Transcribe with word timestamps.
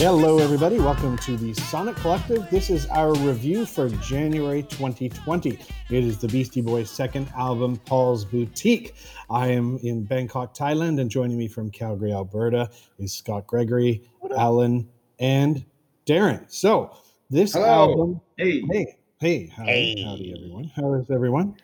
Hello, 0.00 0.38
everybody. 0.38 0.78
Welcome 0.78 1.18
to 1.18 1.36
the 1.36 1.52
Sonic 1.52 1.94
Collective. 1.96 2.48
This 2.48 2.70
is 2.70 2.86
our 2.86 3.12
review 3.16 3.66
for 3.66 3.90
January 3.90 4.62
2020. 4.62 5.50
It 5.50 5.58
is 5.90 6.16
the 6.16 6.26
Beastie 6.26 6.62
Boys' 6.62 6.90
second 6.90 7.28
album, 7.36 7.76
Paul's 7.84 8.24
Boutique. 8.24 8.94
I 9.28 9.48
am 9.48 9.78
in 9.82 10.04
Bangkok, 10.04 10.56
Thailand, 10.56 11.02
and 11.02 11.10
joining 11.10 11.36
me 11.36 11.48
from 11.48 11.70
Calgary, 11.70 12.14
Alberta 12.14 12.70
is 12.98 13.12
Scott 13.12 13.46
Gregory, 13.46 14.02
Alan, 14.38 14.88
and 15.18 15.66
Darren. 16.06 16.50
So, 16.50 16.96
this 17.28 17.52
Hello. 17.52 17.66
album. 17.66 18.20
Hey. 18.38 18.62
Hey, 18.70 18.96
hey, 19.20 19.46
howdy, 19.54 19.70
Hey. 19.70 20.02
howdy, 20.02 20.34
everyone. 20.34 20.64
How 20.74 20.94
is 20.94 21.10
everyone? 21.10 21.56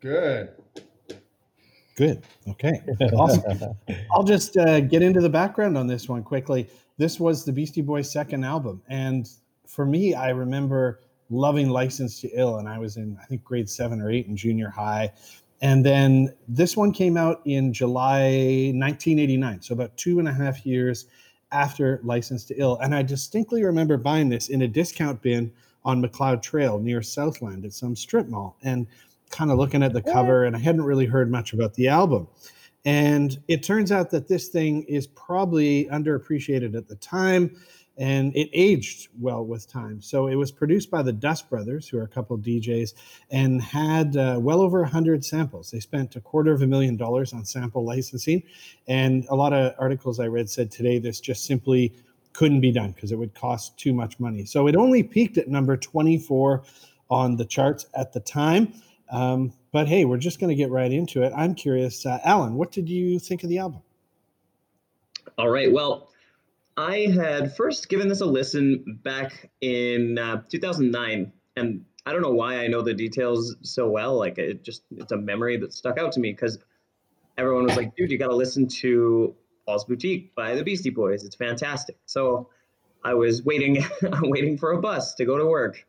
Good. 0.00 0.50
Good. 1.96 2.22
Okay. 2.50 2.80
Awesome. 3.14 3.76
I'll 4.12 4.24
just 4.24 4.56
uh, 4.56 4.80
get 4.80 5.00
into 5.00 5.20
the 5.20 5.28
background 5.30 5.78
on 5.78 5.86
this 5.86 6.08
one 6.08 6.22
quickly. 6.22 6.68
This 6.96 7.18
was 7.18 7.44
the 7.44 7.52
Beastie 7.52 7.82
Boys' 7.82 8.10
second 8.10 8.44
album. 8.44 8.82
And 8.88 9.28
for 9.66 9.84
me, 9.84 10.14
I 10.14 10.30
remember 10.30 11.00
loving 11.30 11.70
Licensed 11.70 12.20
to 12.22 12.30
Ill. 12.34 12.58
And 12.58 12.68
I 12.68 12.78
was 12.78 12.96
in, 12.96 13.18
I 13.20 13.24
think, 13.24 13.42
grade 13.42 13.68
seven 13.68 14.00
or 14.00 14.10
eight 14.10 14.26
in 14.26 14.36
junior 14.36 14.70
high. 14.70 15.12
And 15.60 15.84
then 15.84 16.34
this 16.46 16.76
one 16.76 16.92
came 16.92 17.16
out 17.16 17.40
in 17.44 17.72
July 17.72 18.72
1989. 18.74 19.62
So 19.62 19.72
about 19.72 19.96
two 19.96 20.18
and 20.18 20.28
a 20.28 20.32
half 20.32 20.64
years 20.66 21.06
after 21.52 22.00
Licensed 22.04 22.48
to 22.48 22.54
Ill. 22.56 22.78
And 22.78 22.94
I 22.94 23.02
distinctly 23.02 23.64
remember 23.64 23.96
buying 23.96 24.28
this 24.28 24.48
in 24.48 24.62
a 24.62 24.68
discount 24.68 25.22
bin 25.22 25.52
on 25.84 26.00
Macleod 26.00 26.42
Trail 26.42 26.78
near 26.78 27.02
Southland 27.02 27.64
at 27.64 27.72
some 27.72 27.96
strip 27.96 28.28
mall. 28.28 28.56
And 28.62 28.86
kind 29.30 29.50
of 29.50 29.58
looking 29.58 29.82
at 29.82 29.92
the 29.92 30.02
cover, 30.02 30.44
and 30.44 30.54
I 30.54 30.58
hadn't 30.60 30.82
really 30.82 31.06
heard 31.06 31.30
much 31.30 31.52
about 31.52 31.74
the 31.74 31.88
album. 31.88 32.28
And 32.84 33.38
it 33.48 33.62
turns 33.62 33.90
out 33.90 34.10
that 34.10 34.28
this 34.28 34.48
thing 34.48 34.82
is 34.84 35.06
probably 35.06 35.86
underappreciated 35.86 36.76
at 36.76 36.88
the 36.88 36.96
time, 36.96 37.56
and 37.96 38.34
it 38.36 38.50
aged 38.52 39.08
well 39.18 39.44
with 39.44 39.70
time. 39.70 40.02
So 40.02 40.26
it 40.26 40.34
was 40.34 40.50
produced 40.52 40.90
by 40.90 41.02
the 41.02 41.12
Dust 41.12 41.48
Brothers, 41.48 41.88
who 41.88 41.98
are 41.98 42.02
a 42.02 42.08
couple 42.08 42.36
DJs, 42.36 42.94
and 43.30 43.62
had 43.62 44.16
uh, 44.16 44.38
well 44.40 44.60
over 44.60 44.82
100 44.82 45.24
samples. 45.24 45.70
They 45.70 45.80
spent 45.80 46.16
a 46.16 46.20
quarter 46.20 46.52
of 46.52 46.62
a 46.62 46.66
million 46.66 46.96
dollars 46.96 47.32
on 47.32 47.44
sample 47.44 47.84
licensing. 47.84 48.42
And 48.88 49.24
a 49.30 49.34
lot 49.34 49.52
of 49.52 49.74
articles 49.78 50.20
I 50.20 50.26
read 50.26 50.50
said 50.50 50.70
today 50.70 50.98
this 50.98 51.20
just 51.20 51.46
simply 51.46 51.94
couldn't 52.34 52.60
be 52.60 52.72
done 52.72 52.90
because 52.92 53.12
it 53.12 53.16
would 53.16 53.34
cost 53.34 53.78
too 53.78 53.94
much 53.94 54.20
money. 54.20 54.44
So 54.44 54.66
it 54.66 54.76
only 54.76 55.02
peaked 55.02 55.38
at 55.38 55.48
number 55.48 55.76
24 55.76 56.64
on 57.10 57.36
the 57.36 57.44
charts 57.44 57.86
at 57.94 58.12
the 58.12 58.20
time. 58.20 58.74
Um, 59.10 59.52
but 59.72 59.88
hey, 59.88 60.04
we're 60.04 60.18
just 60.18 60.40
going 60.40 60.48
to 60.48 60.54
get 60.54 60.70
right 60.70 60.90
into 60.90 61.22
it. 61.22 61.32
I'm 61.36 61.54
curious, 61.54 62.06
uh, 62.06 62.18
Alan, 62.24 62.54
what 62.54 62.72
did 62.72 62.88
you 62.88 63.18
think 63.18 63.42
of 63.42 63.48
the 63.48 63.58
album? 63.58 63.82
All 65.36 65.50
right. 65.50 65.72
Well, 65.72 66.10
I 66.76 67.08
had 67.14 67.56
first 67.56 67.88
given 67.88 68.08
this 68.08 68.20
a 68.20 68.26
listen 68.26 69.00
back 69.02 69.50
in 69.60 70.18
uh, 70.18 70.42
2009, 70.48 71.32
and 71.56 71.84
I 72.06 72.12
don't 72.12 72.22
know 72.22 72.32
why 72.32 72.58
I 72.58 72.66
know 72.66 72.82
the 72.82 72.94
details 72.94 73.56
so 73.62 73.88
well. 73.88 74.16
Like 74.18 74.38
it 74.38 74.64
just 74.64 74.82
it's 74.96 75.12
a 75.12 75.16
memory 75.16 75.56
that 75.58 75.72
stuck 75.72 75.98
out 75.98 76.12
to 76.12 76.20
me 76.20 76.32
because 76.32 76.58
everyone 77.38 77.64
was 77.64 77.76
like, 77.76 77.94
"Dude, 77.96 78.10
you 78.10 78.18
got 78.18 78.28
to 78.28 78.36
listen 78.36 78.68
to 78.80 79.34
Paul's 79.66 79.84
Boutique 79.84 80.34
by 80.34 80.54
the 80.54 80.64
Beastie 80.64 80.90
Boys. 80.90 81.24
It's 81.24 81.36
fantastic." 81.36 81.96
So 82.06 82.48
I 83.04 83.14
was 83.14 83.44
waiting, 83.44 83.84
waiting 84.22 84.58
for 84.58 84.72
a 84.72 84.80
bus 84.80 85.14
to 85.14 85.24
go 85.24 85.38
to 85.38 85.46
work, 85.46 85.86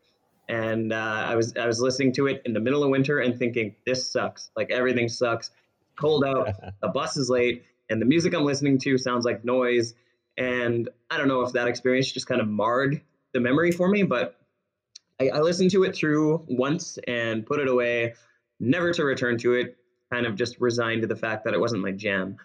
and 0.47 0.93
uh, 0.93 1.25
I 1.27 1.35
was 1.35 1.55
I 1.57 1.67
was 1.67 1.79
listening 1.81 2.13
to 2.13 2.27
it 2.27 2.41
in 2.45 2.53
the 2.53 2.59
middle 2.59 2.83
of 2.83 2.89
winter 2.89 3.19
and 3.19 3.37
thinking, 3.37 3.75
"This 3.85 4.11
sucks. 4.11 4.51
Like 4.55 4.71
everything 4.71 5.09
sucks. 5.09 5.51
Cold 5.99 6.25
out. 6.25 6.49
the 6.81 6.89
bus 6.89 7.17
is 7.17 7.29
late." 7.29 7.63
and 7.89 8.01
the 8.01 8.05
music 8.05 8.33
I'm 8.33 8.43
listening 8.43 8.77
to 8.79 8.97
sounds 8.97 9.25
like 9.25 9.45
noise. 9.45 9.93
And 10.37 10.89
I 11.09 11.17
don't 11.17 11.27
know 11.27 11.41
if 11.41 11.53
that 11.53 11.67
experience 11.67 12.11
just 12.11 12.27
kind 12.27 12.41
of 12.41 12.47
marred 12.47 13.01
the 13.33 13.39
memory 13.39 13.71
for 13.71 13.87
me, 13.87 14.03
but 14.03 14.37
I, 15.19 15.29
I 15.29 15.39
listened 15.39 15.71
to 15.71 15.83
it 15.83 15.95
through 15.95 16.45
once 16.47 16.97
and 17.07 17.45
put 17.45 17.59
it 17.59 17.67
away, 17.67 18.15
never 18.59 18.91
to 18.93 19.03
return 19.03 19.37
to 19.39 19.53
it, 19.53 19.77
kind 20.11 20.25
of 20.25 20.35
just 20.35 20.59
resigned 20.59 21.01
to 21.01 21.07
the 21.07 21.15
fact 21.15 21.45
that 21.45 21.53
it 21.53 21.59
wasn't 21.59 21.81
my 21.81 21.91
jam. 21.91 22.37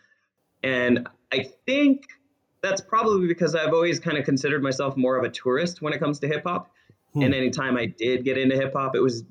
And 0.63 1.09
I 1.33 1.47
think 1.67 2.05
that's 2.63 2.81
probably 2.81 3.27
because 3.27 3.55
I've 3.55 3.73
always 3.73 3.99
kind 3.99 4.19
of 4.19 4.25
considered 4.25 4.63
myself 4.63 4.97
more 4.97 5.17
of 5.17 5.25
a 5.25 5.31
tourist 5.31 5.81
when 5.81 5.93
it 5.93 5.99
comes 5.99 6.21
to 6.21 6.29
hip 6.29 6.45
hop. 6.45 6.71
Hmm. 7.15 7.23
And 7.23 7.35
anytime 7.35 7.77
I 7.77 7.87
did 7.87 8.25
get 8.25 8.39
into 8.39 8.57
hip 8.57 8.73
hop, 8.75 8.95
it 8.95 9.01
was 9.01 9.25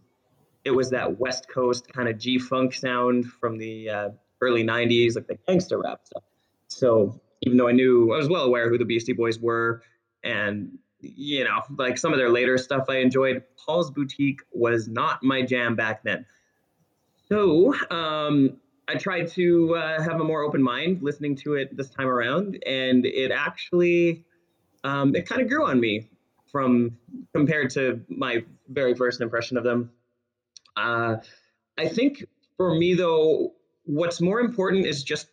it 0.66 0.72
was 0.72 0.90
that 0.90 1.20
West 1.20 1.48
Coast 1.48 1.92
kind 1.92 2.10
of 2.10 2.18
G 2.18 2.38
funk 2.38 2.74
sound 2.74 3.26
from 3.26 3.58
the 3.58 3.90
uh, 3.90 4.10
early 4.42 4.64
90s, 4.64 5.16
like 5.16 5.28
the 5.28 5.38
gangster 5.48 5.80
rap 5.80 6.02
stuff. 6.04 6.24
So 6.68 7.20
even 7.42 7.58
though 7.58 7.68
I 7.68 7.72
knew, 7.72 8.14
I 8.14 8.18
was 8.18 8.30
well 8.30 8.44
aware 8.44 8.70
who 8.70 8.78
the 8.78 8.86
Beastie 8.86 9.14
Boys 9.14 9.40
were, 9.40 9.82
and 10.24 10.78
you 11.02 11.46
know, 11.46 11.62
like 11.78 11.98
some 11.98 12.12
of 12.12 12.20
their 12.20 12.30
later 12.30 12.58
stuff 12.58 12.86
I 12.90 12.98
enjoyed, 12.98 13.44
Paul's 13.58 13.90
Boutique 13.90 14.42
was 14.52 14.88
not 14.88 15.24
my 15.24 15.42
jam 15.42 15.76
back 15.76 16.04
then. 16.04 16.26
So 17.30 17.74
um, 17.90 18.58
I 18.88 18.96
tried 18.96 19.30
to 19.30 19.76
uh, 19.76 20.02
have 20.02 20.20
a 20.20 20.24
more 20.24 20.42
open 20.42 20.62
mind 20.62 21.02
listening 21.02 21.36
to 21.38 21.54
it 21.54 21.76
this 21.78 21.90
time 21.90 22.08
around, 22.08 22.62
and 22.66 23.06
it 23.06 23.32
actually, 23.32 24.26
um, 24.84 25.16
it 25.16 25.26
kind 25.26 25.42
of 25.42 25.48
grew 25.48 25.66
on 25.66 25.80
me 25.80 26.10
from 26.52 26.98
compared 27.34 27.72
to 27.72 28.02
my 28.10 28.44
very 28.68 28.96
first 28.96 29.22
impression 29.22 29.58
of 29.58 29.64
them. 29.64 29.92
Uh, 30.76 31.18
I 31.78 31.88
think 31.88 32.26
for 32.58 32.76
me 32.76 32.94
though, 32.94 33.54
what's 33.84 34.22
more 34.22 34.40
important 34.40 34.86
is 34.86 35.04
just 35.04 35.28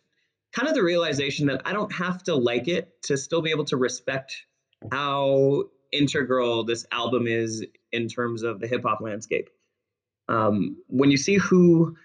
kind 0.53 0.67
of 0.67 0.73
the 0.73 0.83
realization 0.83 1.47
that 1.47 1.61
I 1.65 1.73
don't 1.73 1.91
have 1.93 2.23
to 2.23 2.35
like 2.35 2.67
it 2.67 3.01
to 3.03 3.17
still 3.17 3.41
be 3.41 3.51
able 3.51 3.65
to 3.65 3.77
respect 3.77 4.45
how 4.91 5.65
integral 5.91 6.63
this 6.63 6.85
album 6.91 7.27
is 7.27 7.65
in 7.91 8.07
terms 8.07 8.43
of 8.43 8.59
the 8.59 8.67
hip 8.67 8.83
hop 8.83 9.01
landscape. 9.01 9.49
Um, 10.29 10.77
when 10.87 11.11
you 11.11 11.17
see 11.17 11.35
who, 11.35 11.95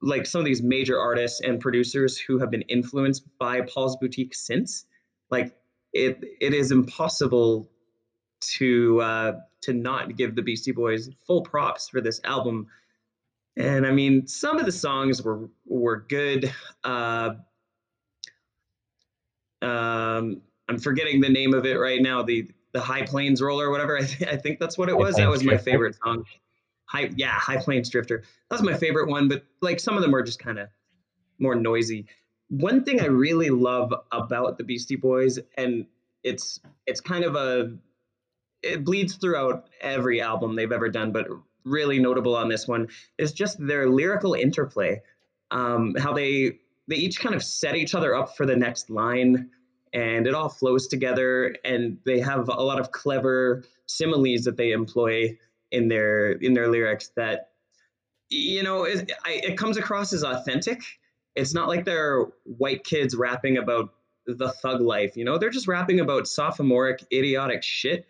like 0.00 0.26
some 0.26 0.40
of 0.40 0.44
these 0.44 0.62
major 0.62 0.98
artists 0.98 1.40
and 1.40 1.60
producers 1.60 2.18
who 2.18 2.38
have 2.38 2.50
been 2.50 2.62
influenced 2.62 3.24
by 3.38 3.60
Paul's 3.62 3.96
Boutique 3.96 4.34
since, 4.34 4.84
like 5.30 5.54
it, 5.92 6.24
it 6.40 6.54
is 6.54 6.72
impossible 6.72 7.70
to 8.58 9.00
uh, 9.00 9.32
to 9.62 9.72
not 9.72 10.16
give 10.16 10.34
the 10.34 10.42
Beastie 10.42 10.72
Boys 10.72 11.10
full 11.26 11.42
props 11.42 11.88
for 11.88 12.00
this 12.00 12.20
album 12.24 12.68
and 13.56 13.86
I 13.86 13.90
mean, 13.90 14.26
some 14.26 14.58
of 14.58 14.64
the 14.64 14.72
songs 14.72 15.22
were 15.22 15.48
were 15.66 16.06
good. 16.08 16.52
Uh, 16.84 17.34
um, 19.60 20.40
I'm 20.68 20.78
forgetting 20.78 21.20
the 21.20 21.28
name 21.28 21.52
of 21.52 21.66
it 21.66 21.74
right 21.74 22.00
now. 22.00 22.22
The 22.22 22.50
the 22.72 22.80
High 22.80 23.02
Plains 23.02 23.42
Roller, 23.42 23.66
or 23.66 23.70
whatever. 23.70 23.98
I, 24.00 24.04
th- 24.04 24.30
I 24.30 24.36
think 24.36 24.58
that's 24.58 24.78
what 24.78 24.88
it 24.88 24.96
was. 24.96 25.16
That 25.16 25.28
was 25.28 25.44
my 25.44 25.58
favorite 25.58 25.96
song. 26.02 26.24
High, 26.86 27.10
yeah, 27.16 27.32
High 27.32 27.58
Plains 27.58 27.90
Drifter. 27.90 28.22
That's 28.50 28.62
my 28.62 28.74
favorite 28.74 29.08
one. 29.08 29.28
But 29.28 29.44
like 29.60 29.80
some 29.80 29.96
of 29.96 30.02
them 30.02 30.14
are 30.14 30.22
just 30.22 30.38
kind 30.38 30.58
of 30.58 30.68
more 31.38 31.54
noisy. 31.54 32.06
One 32.48 32.84
thing 32.84 33.00
I 33.00 33.06
really 33.06 33.50
love 33.50 33.94
about 34.12 34.56
the 34.56 34.64
Beastie 34.64 34.96
Boys, 34.96 35.38
and 35.58 35.86
it's 36.22 36.58
it's 36.86 37.00
kind 37.00 37.24
of 37.24 37.34
a 37.34 37.76
it 38.62 38.84
bleeds 38.84 39.16
throughout 39.16 39.68
every 39.80 40.20
album 40.20 40.56
they've 40.56 40.72
ever 40.72 40.88
done, 40.88 41.12
but 41.12 41.26
really 41.64 41.98
notable 41.98 42.36
on 42.36 42.48
this 42.48 42.66
one 42.66 42.88
is 43.18 43.32
just 43.32 43.64
their 43.64 43.88
lyrical 43.88 44.34
interplay. 44.34 45.00
Um, 45.50 45.94
how 45.98 46.12
they 46.12 46.58
they 46.88 46.96
each 46.96 47.20
kind 47.20 47.34
of 47.34 47.42
set 47.42 47.76
each 47.76 47.94
other 47.94 48.14
up 48.14 48.36
for 48.36 48.46
the 48.46 48.56
next 48.56 48.90
line, 48.90 49.50
and 49.92 50.26
it 50.26 50.34
all 50.34 50.48
flows 50.48 50.88
together. 50.88 51.54
And 51.64 51.98
they 52.04 52.20
have 52.20 52.48
a 52.48 52.62
lot 52.62 52.80
of 52.80 52.90
clever 52.90 53.62
similes 53.86 54.42
that 54.42 54.56
they 54.56 54.72
employ 54.72 55.38
in 55.70 55.88
their 55.88 56.32
in 56.32 56.54
their 56.54 56.68
lyrics 56.68 57.10
that 57.16 57.50
you 58.28 58.62
know 58.62 58.84
it, 58.84 59.10
I, 59.24 59.40
it 59.42 59.58
comes 59.58 59.76
across 59.76 60.12
as 60.12 60.24
authentic. 60.24 60.82
It's 61.34 61.54
not 61.54 61.68
like 61.68 61.84
they're 61.84 62.26
white 62.44 62.84
kids 62.84 63.16
rapping 63.16 63.56
about 63.56 63.94
the 64.26 64.50
thug 64.50 64.80
life. 64.80 65.16
You 65.16 65.24
know, 65.24 65.38
they're 65.38 65.50
just 65.50 65.66
rapping 65.66 66.00
about 66.00 66.28
sophomoric 66.28 67.04
idiotic 67.12 67.62
shit 67.62 68.06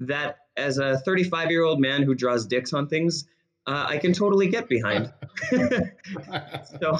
that 0.00 0.38
as 0.56 0.78
a 0.78 0.98
35 0.98 1.50
year 1.50 1.62
old 1.62 1.80
man 1.80 2.02
who 2.02 2.14
draws 2.14 2.46
dicks 2.46 2.72
on 2.72 2.88
things, 2.88 3.26
uh, 3.66 3.86
I 3.88 3.98
can 3.98 4.12
totally 4.12 4.48
get 4.48 4.68
behind. 4.68 5.12
so 6.80 6.98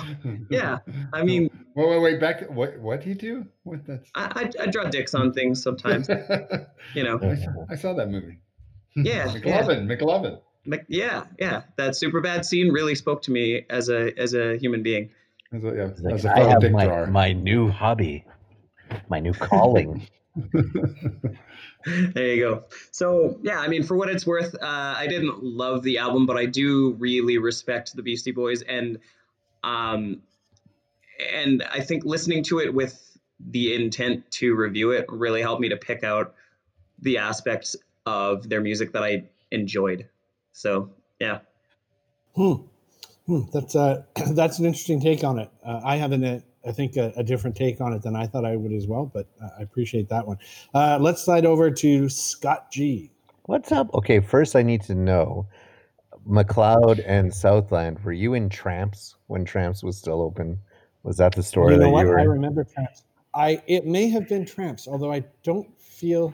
yeah, 0.49 0.79
I 1.13 1.23
mean, 1.23 1.51
wait, 1.75 1.89
wait, 1.89 2.01
wait. 2.01 2.21
Back. 2.21 2.51
What? 2.51 2.79
What 2.79 3.03
do 3.03 3.11
you 3.11 3.15
do? 3.15 3.47
What? 3.65 3.87
That's. 3.87 4.11
I, 4.15 4.51
I, 4.59 4.63
I 4.63 4.67
draw 4.67 4.85
dicks 4.85 5.15
on 5.15 5.33
things 5.33 5.63
sometimes. 5.63 6.09
You 6.95 7.05
know, 7.05 7.19
I, 7.23 7.35
saw, 7.35 7.51
I 7.71 7.75
saw 7.77 7.93
that 7.95 8.09
movie. 8.09 8.39
Yeah, 8.97 9.27
McLovin. 9.27 9.87
McLovin. 9.87 10.41
Like, 10.67 10.87
yeah, 10.89 11.25
yeah. 11.39 11.63
That 11.77 11.93
Superbad 11.93 12.47
scene 12.47 12.73
really 12.73 12.95
spoke 12.95 13.21
to 13.23 13.31
me 13.31 13.67
as 13.69 13.91
a 13.91 14.19
as 14.19 14.33
a 14.33 14.57
human 14.57 14.83
being. 14.83 15.11
As 15.53 15.65
a, 15.65 15.67
yeah, 15.67 15.91
like, 16.01 16.15
as 16.15 16.25
a 16.25 16.35
I 16.35 16.49
have 16.49 16.61
dick 16.61 16.73
my, 16.73 16.87
drawer. 16.87 17.07
my 17.09 17.33
new 17.33 17.69
hobby, 17.69 18.25
my 19.11 19.21
new 19.21 19.35
calling. 19.35 20.07
There 21.85 22.35
you 22.35 22.43
go. 22.43 22.65
So 22.91 23.39
yeah, 23.43 23.59
I 23.59 23.69
mean, 23.69 23.83
for 23.83 23.97
what 23.97 24.09
it's 24.09 24.27
worth, 24.27 24.55
uh, 24.55 24.95
I 24.97 25.07
didn't 25.07 25.43
love 25.43 25.83
the 25.83 25.99
album, 25.99 26.27
but 26.27 26.37
I 26.37 26.47
do 26.47 26.95
really 26.99 27.39
respect 27.39 27.95
the 27.95 28.03
Beastie 28.03 28.33
Boys, 28.33 28.63
and 28.63 28.99
um, 29.63 30.23
and 31.33 31.63
I 31.71 31.81
think 31.81 32.05
listening 32.05 32.43
to 32.45 32.59
it 32.59 32.75
with 32.75 33.01
the 33.41 33.75
intent 33.75 34.31
to 34.31 34.55
review 34.55 34.91
it 34.91 35.07
really 35.09 35.43
helped 35.43 35.61
me 35.61 35.69
to 35.69 35.77
pick 35.77 36.03
out 36.05 36.35
the 37.01 37.19
aspects 37.19 37.77
of 38.07 38.49
their 38.49 38.61
music 38.61 38.93
that 38.93 39.03
I 39.03 39.25
enjoyed. 39.51 40.09
So 40.53 40.91
yeah. 41.21 41.41
Hmm. 42.35 42.55
Hmm. 43.27 43.43
That's 43.53 43.77
uh, 43.77 44.03
that's 44.33 44.59
an 44.59 44.67
interesting 44.67 45.01
take 45.01 45.25
on 45.25 45.39
it. 45.39 45.51
Uh, 45.65 45.81
I 45.85 45.97
have 45.97 46.13
an, 46.13 46.25
uh, 46.25 46.41
I 46.67 46.73
think 46.73 46.97
a, 46.97 47.13
a 47.17 47.23
different 47.23 47.57
take 47.57 47.81
on 47.81 47.93
it 47.93 48.03
than 48.03 48.17
I 48.17 48.27
thought 48.27 48.45
I 48.45 48.57
would 48.57 48.73
as 48.73 48.87
well, 48.87 49.05
but 49.13 49.27
I 49.59 49.63
appreciate 49.63 50.09
that 50.09 50.27
one. 50.27 50.39
Uh, 50.73 50.99
let's 51.01 51.23
slide 51.23 51.45
over 51.45 51.71
to 51.71 52.09
Scott 52.09 52.71
G. 52.73 53.11
What's 53.43 53.71
up? 53.73 53.93
Okay, 53.95 54.21
first 54.21 54.57
I 54.57 54.63
need 54.63 54.81
to 54.83 54.95
know 54.95 55.47
Macleod 56.27 57.01
and 57.01 57.33
Southland, 57.33 58.03
were 58.05 58.13
you 58.13 58.35
in 58.35 58.49
Tramps 58.49 59.17
when 59.27 59.45
Tramps 59.45 59.83
was 59.83 59.97
still 59.97 60.23
open? 60.23 60.59
Was 61.03 61.17
that 61.19 61.35
the 61.35 61.43
store 61.43 61.71
you 61.71 61.77
know 61.77 61.85
that 61.85 61.91
what? 61.91 62.03
you 62.03 62.09
were 62.09 62.19
I 62.19 62.25
remember 62.25 62.65
Tramps. 62.65 63.05
I 63.35 63.63
it 63.67 63.87
may 63.87 64.09
have 64.09 64.29
been 64.29 64.47
Tramps, 64.47 64.89
although 64.89 65.13
I 65.13 65.25
don't 65.43 65.69
feel 65.79 66.33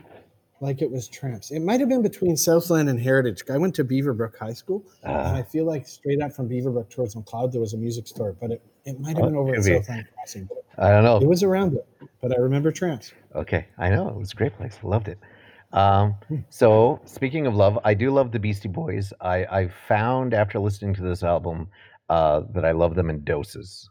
like 0.61 0.83
it 0.83 0.91
was 0.91 1.09
Tramps. 1.09 1.51
It 1.51 1.61
might 1.61 1.81
have 1.81 1.89
been 1.89 2.03
between 2.03 2.37
Southland 2.37 2.89
and 2.89 3.01
Heritage. 3.01 3.43
I 3.51 3.57
went 3.59 3.75
to 3.77 3.85
Beaverbrook 3.85 4.37
High 4.39 4.53
School, 4.53 4.85
and 5.03 5.13
Ah, 5.17 5.35
I 5.35 5.43
feel 5.43 5.65
like 5.65 5.87
straight 5.89 6.21
up 6.21 6.33
from 6.33 6.49
Beaverbrook 6.49 6.91
towards 6.91 7.17
Macleod 7.17 7.53
there 7.53 7.61
was 7.61 7.73
a 7.75 7.79
music 7.79 8.07
store, 8.07 8.35
but 8.41 8.51
it, 8.51 8.63
it 8.85 9.01
might 9.01 9.17
have 9.17 9.25
Oh, 9.25 9.27
been 9.27 9.37
over 9.37 9.55
at. 9.55 9.65
Southland 9.65 10.07
Crossing. 10.15 10.49
I 10.79 10.91
don't 10.91 11.05
know. 11.05 11.19
it 11.19 11.27
was 11.27 11.43
around 11.43 11.75
it, 11.75 11.87
but 12.23 12.33
I 12.33 12.37
remember 12.41 12.71
Tramps. 12.73 13.13
Okay, 13.35 13.67
I 13.79 13.89
know 13.91 14.09
it 14.09 14.17
was 14.17 14.33
a 14.33 14.37
great 14.37 14.55
place. 14.57 14.79
Loved 14.83 15.09
it. 15.09 15.19
Um, 15.73 16.17
so 16.49 17.01
speaking 17.05 17.47
of 17.47 17.55
love, 17.55 17.79
I 17.85 17.95
do 17.95 18.11
love 18.11 18.33
the 18.33 18.39
Beastie 18.41 18.69
Boys. 18.69 19.13
I 19.21 19.45
I 19.45 19.69
found 19.89 20.35
after 20.35 20.59
listening 20.59 20.95
to 20.95 21.03
this 21.03 21.23
album 21.23 21.69
uh, 22.09 22.43
that 22.55 22.65
I 22.65 22.73
love 22.73 22.95
them 22.97 23.09
in 23.09 23.23
doses. 23.25 23.89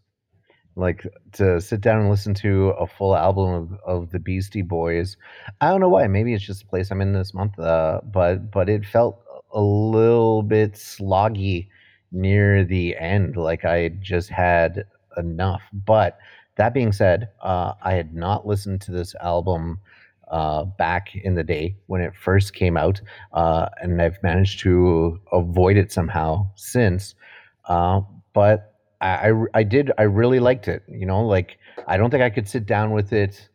Like 0.80 1.06
to 1.34 1.60
sit 1.60 1.82
down 1.82 2.00
and 2.00 2.10
listen 2.10 2.34
to 2.36 2.70
a 2.70 2.88
full 2.88 3.16
album 3.16 3.50
of, 3.50 3.80
of 3.86 4.12
the 4.12 4.20
Beastie 4.20 4.62
Boys. 4.62 5.18
I 5.60 5.70
don't 5.70 5.82
know 5.82 5.90
why. 5.90 6.08
Maybe 6.08 6.34
it's 6.34 6.46
just 6.46 6.62
the 6.62 6.68
place 6.68 6.90
I'm 6.90 7.02
in 7.02 7.14
this 7.14 7.34
month. 7.34 7.60
Uh, 7.60 8.00
but 8.04 8.50
but 8.50 8.70
it 8.70 8.86
felt 8.86 9.22
a 9.52 9.62
little 9.62 10.42
bit 10.42 10.74
sloggy 10.74 11.68
near 12.12 12.64
the 12.64 12.96
end. 12.98 13.36
Like 13.36 13.66
I 13.66 13.90
just 13.90 14.30
had 14.30 14.86
enough. 15.18 15.62
But 15.74 16.18
that 16.56 16.74
being 16.74 16.94
said, 16.94 17.30
uh, 17.42 17.74
I 17.82 17.94
had 17.94 18.14
not 18.16 18.48
listened 18.48 18.82
to 18.82 18.92
this 18.92 19.16
album 19.16 19.80
uh, 20.30 20.64
back 20.64 21.16
in 21.16 21.36
the 21.36 21.44
day 21.44 21.76
when 21.88 22.02
it 22.02 22.16
first 22.16 22.54
came 22.54 22.78
out, 22.78 23.02
uh, 23.34 23.68
and 23.82 24.02
I've 24.02 24.22
managed 24.24 24.60
to 24.62 25.20
avoid 25.32 25.78
it 25.78 25.92
somehow 25.92 26.50
since. 26.56 27.16
Uh, 27.66 28.02
but 28.34 28.79
I, 29.02 29.34
I, 29.54 29.64
did, 29.64 29.92
I 29.98 30.04
really 30.04 30.40
liked 30.40 30.68
it. 30.68 30.84
You 30.88 31.06
know, 31.06 31.26
like 31.26 31.58
I 31.88 31.98
don't 31.98 32.10
think 32.10 32.24
I 32.24 32.30
could 32.30 32.48
sit 32.48 32.66
down 32.66 32.92
with 32.92 33.14
it 33.14 33.50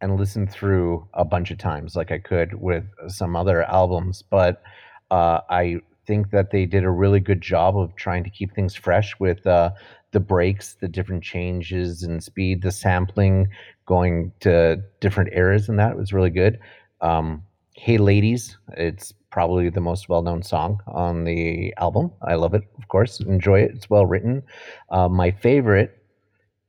and 0.00 0.16
listen 0.16 0.46
through 0.46 1.06
a 1.14 1.24
bunch 1.24 1.50
of 1.50 1.58
times 1.58 1.94
like 1.94 2.10
I 2.10 2.18
could 2.18 2.54
with 2.54 2.84
some 3.08 3.36
other 3.36 3.62
albums, 3.64 4.22
but 4.22 4.62
uh, 5.10 5.40
I 5.48 5.80
think 6.06 6.30
that 6.30 6.50
they 6.50 6.66
did 6.66 6.84
a 6.84 6.90
really 6.90 7.20
good 7.20 7.40
job 7.40 7.76
of 7.76 7.94
trying 7.96 8.24
to 8.24 8.30
keep 8.30 8.54
things 8.54 8.74
fresh 8.74 9.14
with 9.20 9.46
uh, 9.46 9.70
the 10.12 10.20
breaks, 10.20 10.74
the 10.74 10.88
different 10.88 11.22
changes 11.22 12.02
in 12.02 12.20
speed, 12.20 12.62
the 12.62 12.72
sampling, 12.72 13.48
going 13.86 14.32
to 14.40 14.82
different 15.00 15.30
eras, 15.32 15.68
and 15.68 15.78
that 15.78 15.96
was 15.96 16.12
really 16.12 16.30
good. 16.30 16.58
Um, 17.00 17.44
hey, 17.80 17.96
ladies, 17.96 18.58
it's 18.76 19.14
probably 19.30 19.70
the 19.70 19.80
most 19.80 20.10
well-known 20.10 20.42
song 20.42 20.78
on 20.86 21.24
the 21.24 21.72
album. 21.78 22.12
I 22.20 22.34
love 22.34 22.52
it, 22.52 22.62
of 22.76 22.88
course. 22.88 23.20
Enjoy 23.20 23.60
it. 23.60 23.70
It's 23.74 23.88
well 23.88 24.04
written. 24.04 24.42
Uh, 24.90 25.08
my 25.08 25.30
favorite 25.30 25.96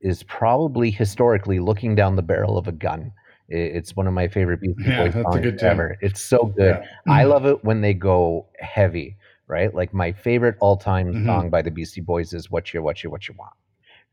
is 0.00 0.22
probably 0.22 0.90
historically 0.90 1.60
looking 1.60 1.94
down 1.94 2.16
the 2.16 2.22
barrel 2.22 2.56
of 2.56 2.66
a 2.66 2.72
gun. 2.72 3.12
It's 3.50 3.94
one 3.94 4.06
of 4.06 4.14
my 4.14 4.26
favorite 4.26 4.62
Beastie 4.62 4.84
Yeah, 4.86 5.08
Boys 5.10 5.22
songs 5.22 5.62
ever. 5.62 5.98
It's 6.00 6.22
so 6.22 6.46
good. 6.56 6.80
Yeah. 7.06 7.12
I 7.12 7.24
love 7.24 7.44
it 7.44 7.62
when 7.62 7.82
they 7.82 7.92
go 7.92 8.46
heavy, 8.58 9.18
right? 9.48 9.74
Like 9.74 9.92
my 9.92 10.12
favorite 10.12 10.56
all-time 10.60 11.12
Mhm. 11.12 11.26
song 11.26 11.50
by 11.50 11.60
the 11.60 11.70
Beastie 11.70 12.00
Boys 12.00 12.32
is 12.32 12.50
"What 12.50 12.72
You 12.72 12.82
What 12.82 13.04
You 13.04 13.10
What 13.10 13.28
You 13.28 13.34
Want." 13.38 13.52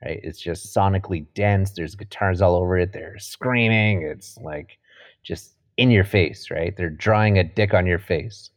Right? 0.03 0.19
It's 0.21 0.41
just 0.41 0.75
sonically 0.75 1.25
dense. 1.33 1.71
There's 1.71 1.95
guitars 1.95 2.41
all 2.41 2.55
over 2.55 2.77
it. 2.77 2.91
They're 2.91 3.17
screaming. 3.19 4.01
It's 4.01 4.37
like 4.39 4.77
just 5.23 5.55
in 5.79 5.91
your 5.91 6.03
face, 6.03 6.51
right? 6.51 6.75
They're 6.75 6.89
drawing 6.89 7.37
a 7.39 7.43
dick 7.43 7.73
on 7.73 7.85
your 7.87 7.99
face. 7.99 8.49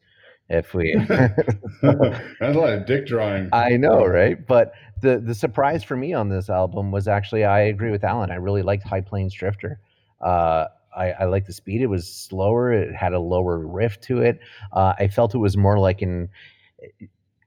If 0.49 0.75
we, 0.75 0.95
That's 1.09 1.41
a 1.83 2.53
lot 2.53 2.73
of 2.75 2.85
dick 2.85 3.07
drawing. 3.07 3.49
I 3.53 3.77
know, 3.77 4.05
right? 4.05 4.45
But 4.47 4.73
the 5.01 5.19
the 5.19 5.35
surprise 5.35 5.83
for 5.83 5.97
me 5.97 6.13
on 6.13 6.29
this 6.29 6.51
album 6.51 6.91
was 6.91 7.09
actually 7.09 7.45
I 7.45 7.61
agree 7.61 7.91
with 7.91 8.05
Alan. 8.05 8.31
I 8.31 8.35
really 8.35 8.63
liked 8.63 8.83
High 8.83 9.01
Plains 9.01 9.33
Drifter. 9.33 9.81
Uh, 10.21 10.67
I, 10.95 11.13
I 11.13 11.25
liked 11.25 11.47
the 11.47 11.53
speed. 11.53 11.81
It 11.81 11.87
was 11.87 12.07
slower. 12.07 12.73
It 12.73 12.95
had 12.95 13.15
a 13.15 13.19
lower 13.19 13.59
riff 13.59 14.01
to 14.03 14.21
it. 14.21 14.41
Uh, 14.73 14.93
I 14.99 15.09
felt 15.09 15.35
it 15.35 15.39
was 15.39 15.57
more 15.57 15.79
like 15.79 16.03
an 16.03 16.29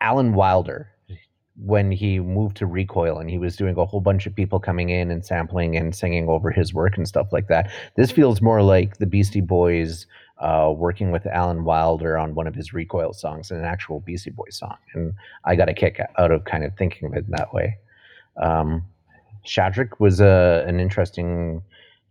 Alan 0.02 0.34
Wilder 0.34 0.90
when 1.58 1.92
he 1.92 2.20
moved 2.20 2.58
to 2.58 2.66
Recoil 2.66 3.18
and 3.18 3.30
he 3.30 3.38
was 3.38 3.56
doing 3.56 3.78
a 3.78 3.86
whole 3.86 4.02
bunch 4.02 4.26
of 4.26 4.36
people 4.36 4.60
coming 4.60 4.90
in 4.90 5.10
and 5.10 5.26
sampling 5.26 5.78
and 5.78 5.96
singing 5.96 6.28
over 6.28 6.52
his 6.52 6.74
work 6.74 6.98
and 6.98 7.08
stuff 7.08 7.32
like 7.32 7.48
that. 7.48 7.72
This 7.96 8.12
feels 8.12 8.42
more 8.42 8.62
like 8.62 8.98
the 8.98 9.06
Beastie 9.06 9.42
Boys 9.42 10.06
uh, 10.40 10.74
working 10.76 11.12
with 11.12 11.26
Alan 11.28 11.64
Wilder 11.64 12.18
on 12.18 12.36
one 12.36 12.48
of 12.48 12.56
his 12.56 12.74
Recoil 12.74 13.14
songs, 13.14 13.52
and 13.52 13.62
an 13.62 13.66
actual 13.66 14.02
Beastie 14.02 14.32
Boys 14.32 14.58
song. 14.58 14.76
And 14.94 15.14
I 15.46 15.56
got 15.56 15.70
a 15.70 15.74
kick 15.74 16.02
out 16.18 16.32
of 16.32 16.44
kind 16.44 16.66
of 16.66 16.76
thinking 16.78 17.08
of 17.08 17.14
it 17.14 17.26
that 17.30 17.54
way. 17.54 17.78
Um, 18.42 18.84
Shadrick 19.46 20.00
was 20.00 20.20
a, 20.20 20.66
an 20.68 20.80
interesting 20.80 21.62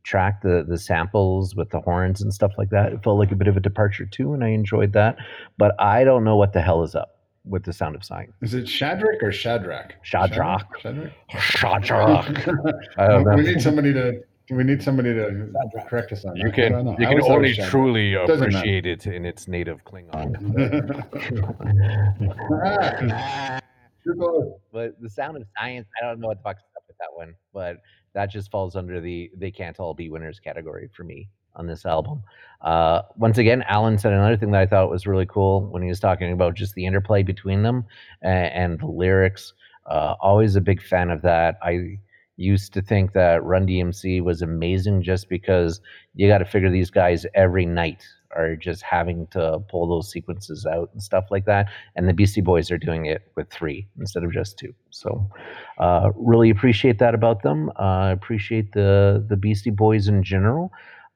track. 0.05 0.41
The 0.43 0.65
the 0.67 0.79
samples 0.79 1.55
with 1.55 1.71
the 1.71 1.81
horns 1.81 2.23
and 2.23 2.33
stuff 2.33 2.53
like 2.57 2.71
that. 2.71 2.93
It 2.93 3.05
felt 3.05 3.19
like 3.19 3.33
a 3.33 3.37
bit 3.37 3.49
of 3.49 3.59
a 3.59 3.61
departure 3.61 4.07
too, 4.07 4.33
and 4.33 4.43
I 4.43 4.49
enjoyed 4.49 4.95
that. 4.95 5.17
But 5.59 5.79
I 5.79 6.05
don't 6.05 6.25
know 6.25 6.37
what 6.37 6.55
the 6.55 6.63
hell 6.63 6.83
is 6.83 6.95
up 6.95 7.14
with 7.45 7.63
the 7.65 7.73
sound 7.73 7.95
of 7.95 8.05
science. 8.05 8.33
Is 8.41 8.55
it 8.55 8.69
Shadrach 8.69 9.23
or 9.23 9.31
Shadrach? 9.33 9.95
Shadrach. 10.03 10.67
Shadrach. 10.81 11.15
Shadrak. 11.31 12.79
I 12.99 13.35
we 13.37 13.43
need 13.43 13.61
somebody 13.61 13.93
to. 13.93 14.23
We 14.51 14.63
need 14.63 14.83
somebody 14.83 15.15
to 15.15 15.51
Shadrach. 15.53 15.89
correct 15.89 16.13
us 16.13 16.25
on 16.25 16.37
You 16.37 16.51
that. 16.51 16.59
I 16.59 16.69
don't 16.69 16.97
can 16.97 17.01
you 17.01 17.07
can 17.09 17.21
always 17.21 17.27
thought 17.27 17.45
it 17.45 17.59
only 17.61 17.71
truly 17.71 18.13
Doesn't 18.13 18.29
matter. 18.41 18.59
appreciate 18.59 18.87
it 18.87 19.07
in 19.07 19.25
its 19.25 19.49
native 19.49 19.83
Klingon. 19.85 20.35
You're 24.05 24.15
close. 24.17 24.53
But 24.73 25.01
the 25.01 25.09
sound 25.09 25.37
of 25.37 25.45
science, 25.59 25.87
I 26.03 26.07
don't 26.07 26.21
know 26.21 26.27
what 26.29 26.39
the 26.39 26.43
fuck's 26.43 26.63
up 26.77 26.83
with 26.89 26.97
that 26.99 27.09
one. 27.15 27.35
But 27.53 27.77
that 28.13 28.31
just 28.31 28.51
falls 28.51 28.77
under 28.77 29.01
the 29.01 29.31
they 29.37 29.51
can't 29.51 29.79
all 29.81 29.95
be 29.95 30.11
winners 30.11 30.41
category 30.41 30.89
for 30.95 31.05
me 31.05 31.29
on 31.57 31.67
this 31.67 31.85
album. 31.87 32.23
Uh, 32.61 33.03
once 33.17 33.37
again, 33.37 33.63
Alan 33.69 33.99
said 33.99 34.13
another 34.13 34.37
thing 34.37 34.51
that 34.53 34.63
I 34.63 34.67
thought 34.67 34.91
was 34.91 35.07
really 35.07 35.27
cool 35.27 35.67
when 35.71 35.83
he 35.83 35.89
was 35.89 36.01
talking 36.01 36.33
about 36.33 36.55
just 36.55 36.75
the 36.75 36.87
interplay 36.87 37.23
between 37.23 37.63
them 37.63 37.85
and, 38.23 38.53
and 38.53 38.81
the 38.81 38.87
lyrics. 38.87 39.53
Uh, 39.87 40.15
always 40.21 40.57
a 40.57 40.61
big 40.63 40.83
fan 40.83 41.11
of 41.11 41.21
that. 41.23 41.59
I 41.63 41.99
used 42.37 42.73
to 42.73 42.83
think 42.83 43.13
that 43.13 43.45
Run 43.45 43.67
DMC 43.67 44.23
was 44.23 44.43
amazing 44.43 45.03
just 45.03 45.29
because 45.29 45.81
you 46.15 46.27
got 46.27 46.39
to 46.39 46.45
figure 46.45 46.71
these 46.71 46.91
guys 46.91 47.27
every 47.35 47.67
night 47.67 48.03
are 48.35 48.57
just 48.57 48.83
having 48.83 49.27
to 49.29 49.61
pull 49.71 49.87
those 49.89 50.11
sequences 50.11 50.67
out 50.67 50.91
and 50.93 51.03
stuff 51.03 51.27
like 51.31 51.45
that. 51.45 51.69
And 51.95 52.09
the 52.09 52.13
Beastie 52.13 52.41
Boys 52.41 52.71
are 52.71 52.79
doing 52.79 53.07
it 53.07 53.23
with 53.37 53.49
three 53.51 53.87
instead 53.99 54.25
of 54.25 54.33
just 54.33 54.59
two. 54.59 54.75
So, 54.91 55.31
uh, 55.79 56.11
really 56.17 56.51
appreciate 56.51 56.99
that 56.99 57.15
about 57.15 57.43
them. 57.43 57.71
Uh, 57.77 58.11
appreciate 58.13 58.73
the 58.73 59.25
the 59.29 59.37
Beastie 59.37 59.71
Boys 59.71 60.09
in 60.09 60.23
general. 60.23 60.73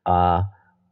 Uh, 0.07 0.43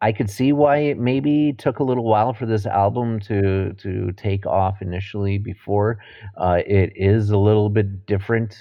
I 0.03 0.13
could 0.13 0.29
see 0.29 0.53
why 0.53 0.79
it 0.79 0.99
maybe 0.99 1.55
took 1.55 1.79
a 1.79 1.85
little 1.85 2.05
while 2.05 2.35
for 2.35 2.47
this 2.47 2.67
album 2.67 3.19
to 3.21 3.73
to 3.75 4.13
take 4.13 4.47
off 4.47 4.83
initially. 4.83 5.39
Before 5.39 5.99
uh, 6.37 6.61
it 6.67 6.93
is 6.95 7.31
a 7.31 7.39
little 7.39 7.71
bit 7.71 8.07
different. 8.07 8.57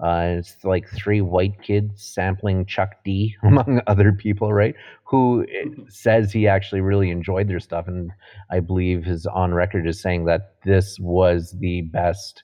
Uh, 0.00 0.36
it's 0.38 0.62
like 0.64 0.88
three 0.90 1.20
white 1.20 1.62
kids 1.62 2.02
sampling 2.02 2.66
Chuck 2.66 2.90
D 3.04 3.34
among 3.42 3.80
other 3.86 4.12
people, 4.12 4.52
right? 4.52 4.74
Who 5.04 5.44
eh, 5.44 5.70
says 5.88 6.32
he 6.32 6.48
actually 6.48 6.80
really 6.80 7.10
enjoyed 7.10 7.48
their 7.48 7.60
stuff, 7.60 7.86
and 7.88 8.10
I 8.50 8.60
believe 8.60 9.04
his 9.04 9.24
on 9.26 9.54
record 9.54 9.86
is 9.86 10.02
saying 10.02 10.26
that 10.26 10.56
this 10.64 10.98
was 11.00 11.56
the 11.60 11.82
best 11.82 12.42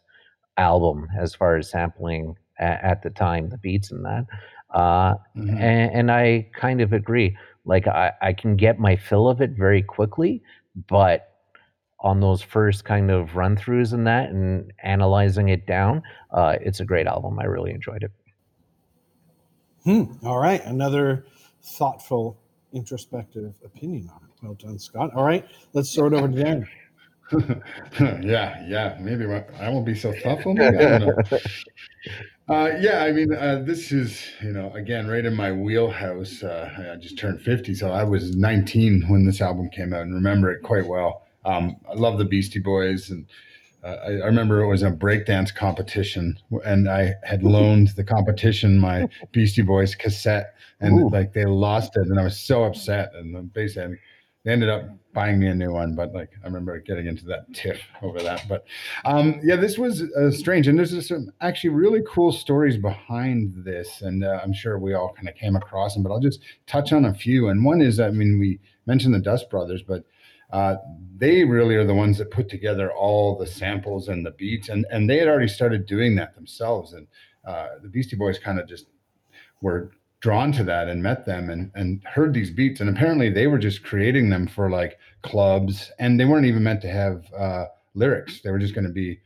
album 0.57 1.09
as 1.19 1.35
far 1.35 1.57
as 1.57 1.71
sampling 1.71 2.37
at, 2.59 2.83
at 2.83 3.03
the 3.03 3.11
time, 3.11 3.49
the 3.49 3.59
beats 3.59 3.91
and 3.91 4.05
that. 4.05 4.27
Uh, 4.73 5.15
Mhm. 5.37 5.61
and, 5.61 5.93
and 5.93 6.11
I 6.13 6.49
kind 6.55 6.81
of 6.81 6.93
agree. 6.93 7.37
Like 7.65 7.87
I, 7.89 8.13
I 8.23 8.33
can 8.33 8.57
get 8.57 8.79
my 8.79 8.97
fill 8.97 9.29
of 9.29 9.41
it 9.41 9.51
very 9.51 9.83
quickly, 9.83 10.43
but 10.89 11.27
on 12.01 12.21
those 12.21 12.41
first 12.41 12.85
kind 12.85 13.11
of 13.11 13.37
run 13.37 13.57
throughs 13.57 13.93
and 13.93 14.07
that 14.07 14.31
and 14.31 14.73
analyzing 14.83 15.51
it 15.51 15.67
down, 15.67 16.03
uh, 16.31 16.57
it's 16.61 16.81
a 16.81 16.85
great 16.85 17.07
album. 17.07 17.39
I 17.39 17.45
really 17.45 17.73
enjoyed 17.73 18.03
it. 18.03 18.11
Hmm. 19.85 20.05
All 20.27 20.39
right. 20.39 20.65
Another 20.65 21.27
thoughtful, 21.63 22.39
introspective 22.73 23.55
opinion 23.65 24.09
on 24.15 24.21
it. 24.25 24.31
Well 24.43 24.55
done, 24.55 24.79
Scott. 24.79 25.11
All 25.15 25.25
right. 25.25 25.45
Let's 25.75 25.95
throw 25.95 26.07
it 26.07 26.15
over 26.15 26.29
to 26.29 26.35
Darren. 26.35 26.67
yeah, 28.25 28.65
yeah. 28.67 28.97
Maybe 29.01 29.25
I 29.27 29.45
I 29.61 29.69
won't 29.69 29.87
be 29.87 29.95
so 29.95 30.13
thoughtful. 30.13 30.55
Maybe 32.51 32.65
I 32.65 32.69
don't 32.69 32.81
know. 32.81 32.81
Uh, 32.81 32.81
yeah, 32.81 33.05
I 33.05 33.13
mean, 33.13 33.33
uh, 33.33 33.63
this 33.65 33.93
is, 33.93 34.23
you 34.43 34.53
know, 34.53 34.73
again, 34.75 35.07
right 35.09 35.25
in 35.25 35.35
my 35.35 35.53
wheelhouse. 35.53 36.43
Uh, 36.43 36.93
I 36.93 36.97
just 36.97 37.19
turned 37.19 37.41
50, 37.41 37.75
so 37.75 37.93
I 37.93 38.03
was 38.03 38.35
19 38.37 39.09
when 39.09 39.25
this 39.25 39.41
album 39.41 39.71
came 39.71 39.93
out 39.93 40.03
and 40.03 40.15
remember 40.15 40.51
it 40.51 40.63
quite 40.63 40.87
well. 40.87 41.27
Um, 41.45 41.77
I 41.89 41.95
love 41.95 42.19
the 42.19 42.25
Beastie 42.25 42.59
Boys, 42.59 43.11
and 43.11 43.27
uh, 43.85 43.97
I, 44.05 44.11
I 44.13 44.27
remember 44.27 44.61
it 44.61 44.67
was 44.67 44.83
a 44.83 44.91
breakdance 44.91 45.55
competition, 45.55 46.39
and 46.65 46.89
I 46.89 47.15
had 47.23 47.43
loaned 47.43 47.89
the 47.89 48.05
competition 48.05 48.79
my 48.79 49.09
Beastie 49.33 49.63
Boys 49.63 49.95
cassette, 49.95 50.55
and 50.81 51.01
Ooh. 51.01 51.09
like 51.09 51.33
they 51.33 51.45
lost 51.45 51.97
it, 51.97 52.09
and 52.09 52.19
I 52.19 52.25
was 52.25 52.39
so 52.39 52.65
upset. 52.65 53.13
And 53.15 53.53
basically, 53.53 53.99
they 54.45 54.53
ended 54.53 54.71
up 54.71 54.85
buying 55.13 55.39
me 55.39 55.49
a 55.49 55.55
new 55.55 55.73
one, 55.73 55.95
but 55.95 56.15
like 56.15 56.31
I 56.43 56.47
remember 56.47 56.79
getting 56.81 57.07
into 57.07 57.25
that 57.27 57.53
tiff 57.53 57.81
over 58.03 58.23
that. 58.23 58.47
But 58.49 58.65
um, 59.05 59.41
yeah, 59.43 59.57
this 59.57 59.77
was 59.77 60.03
uh, 60.03 60.31
strange, 60.31 60.67
and 60.67 60.79
there's 60.79 61.09
some 61.09 61.31
actually 61.41 61.71
really 61.71 62.03
cool 62.09 62.33
stories 62.33 62.77
behind 62.79 63.53
this, 63.65 64.01
and 64.03 64.25
uh, 64.25 64.41
I'm 64.43 64.53
sure 64.53 64.79
we 64.79 64.95
all 64.95 65.13
kind 65.13 65.29
of 65.29 65.35
came 65.35 65.57
across 65.57 65.95
them. 65.95 66.03
But 66.03 66.13
I'll 66.13 66.21
just 66.21 66.41
touch 66.67 66.93
on 66.93 67.05
a 67.05 67.15
few. 67.15 67.49
And 67.49 67.65
one 67.65 67.83
is, 67.83 68.01
I 68.01 68.11
mean, 68.11 68.39
we 68.39 68.61
mentioned 68.87 69.15
the 69.15 69.21
Dust 69.21 69.51
Brothers, 69.51 69.83
but 69.83 70.05
uh, 70.53 70.77
they 71.17 71.45
really 71.45 71.77
are 71.77 71.85
the 71.85 71.95
ones 71.95 72.17
that 72.19 72.31
put 72.31 72.49
together 72.49 72.93
all 72.93 73.37
the 73.37 73.47
samples 73.47 74.09
and 74.09 74.25
the 74.25 74.33
beats, 74.33 74.71
and 74.71 74.87
and 74.91 75.09
they 75.09 75.19
had 75.19 75.29
already 75.29 75.49
started 75.49 75.87
doing 75.87 76.17
that 76.17 76.35
themselves. 76.35 76.95
And 76.95 77.07
uh, 77.45 77.69
the 77.83 77.89
Beastie 77.89 78.17
Boys 78.17 78.39
kind 78.39 78.59
of 78.59 78.67
just 78.67 78.87
were 79.61 79.93
drawn 80.21 80.53
to 80.53 80.65
that 80.65 80.89
and 80.89 81.03
met 81.03 81.25
them 81.27 81.51
and 81.51 81.71
and 81.75 82.03
heard 82.05 82.35
these 82.35 82.51
beats, 82.51 82.81
and 82.81 82.91
apparently 82.91 83.31
they 83.31 83.47
were 83.47 83.59
just 83.59 83.83
creating 83.83 84.31
them 84.31 84.47
for 84.47 84.71
like 84.71 84.99
clubs, 85.23 85.91
and 85.99 86.19
they 86.19 86.25
weren't 86.25 86.47
even 86.47 86.63
meant 86.63 86.83
to 86.83 86.91
have 86.91 87.25
uh, 87.37 87.67
lyrics. 87.95 88.41
They 88.41 88.51
were 88.51 88.59
just 88.59 88.75
going 88.75 88.87
to 88.87 88.93
be 88.93 89.21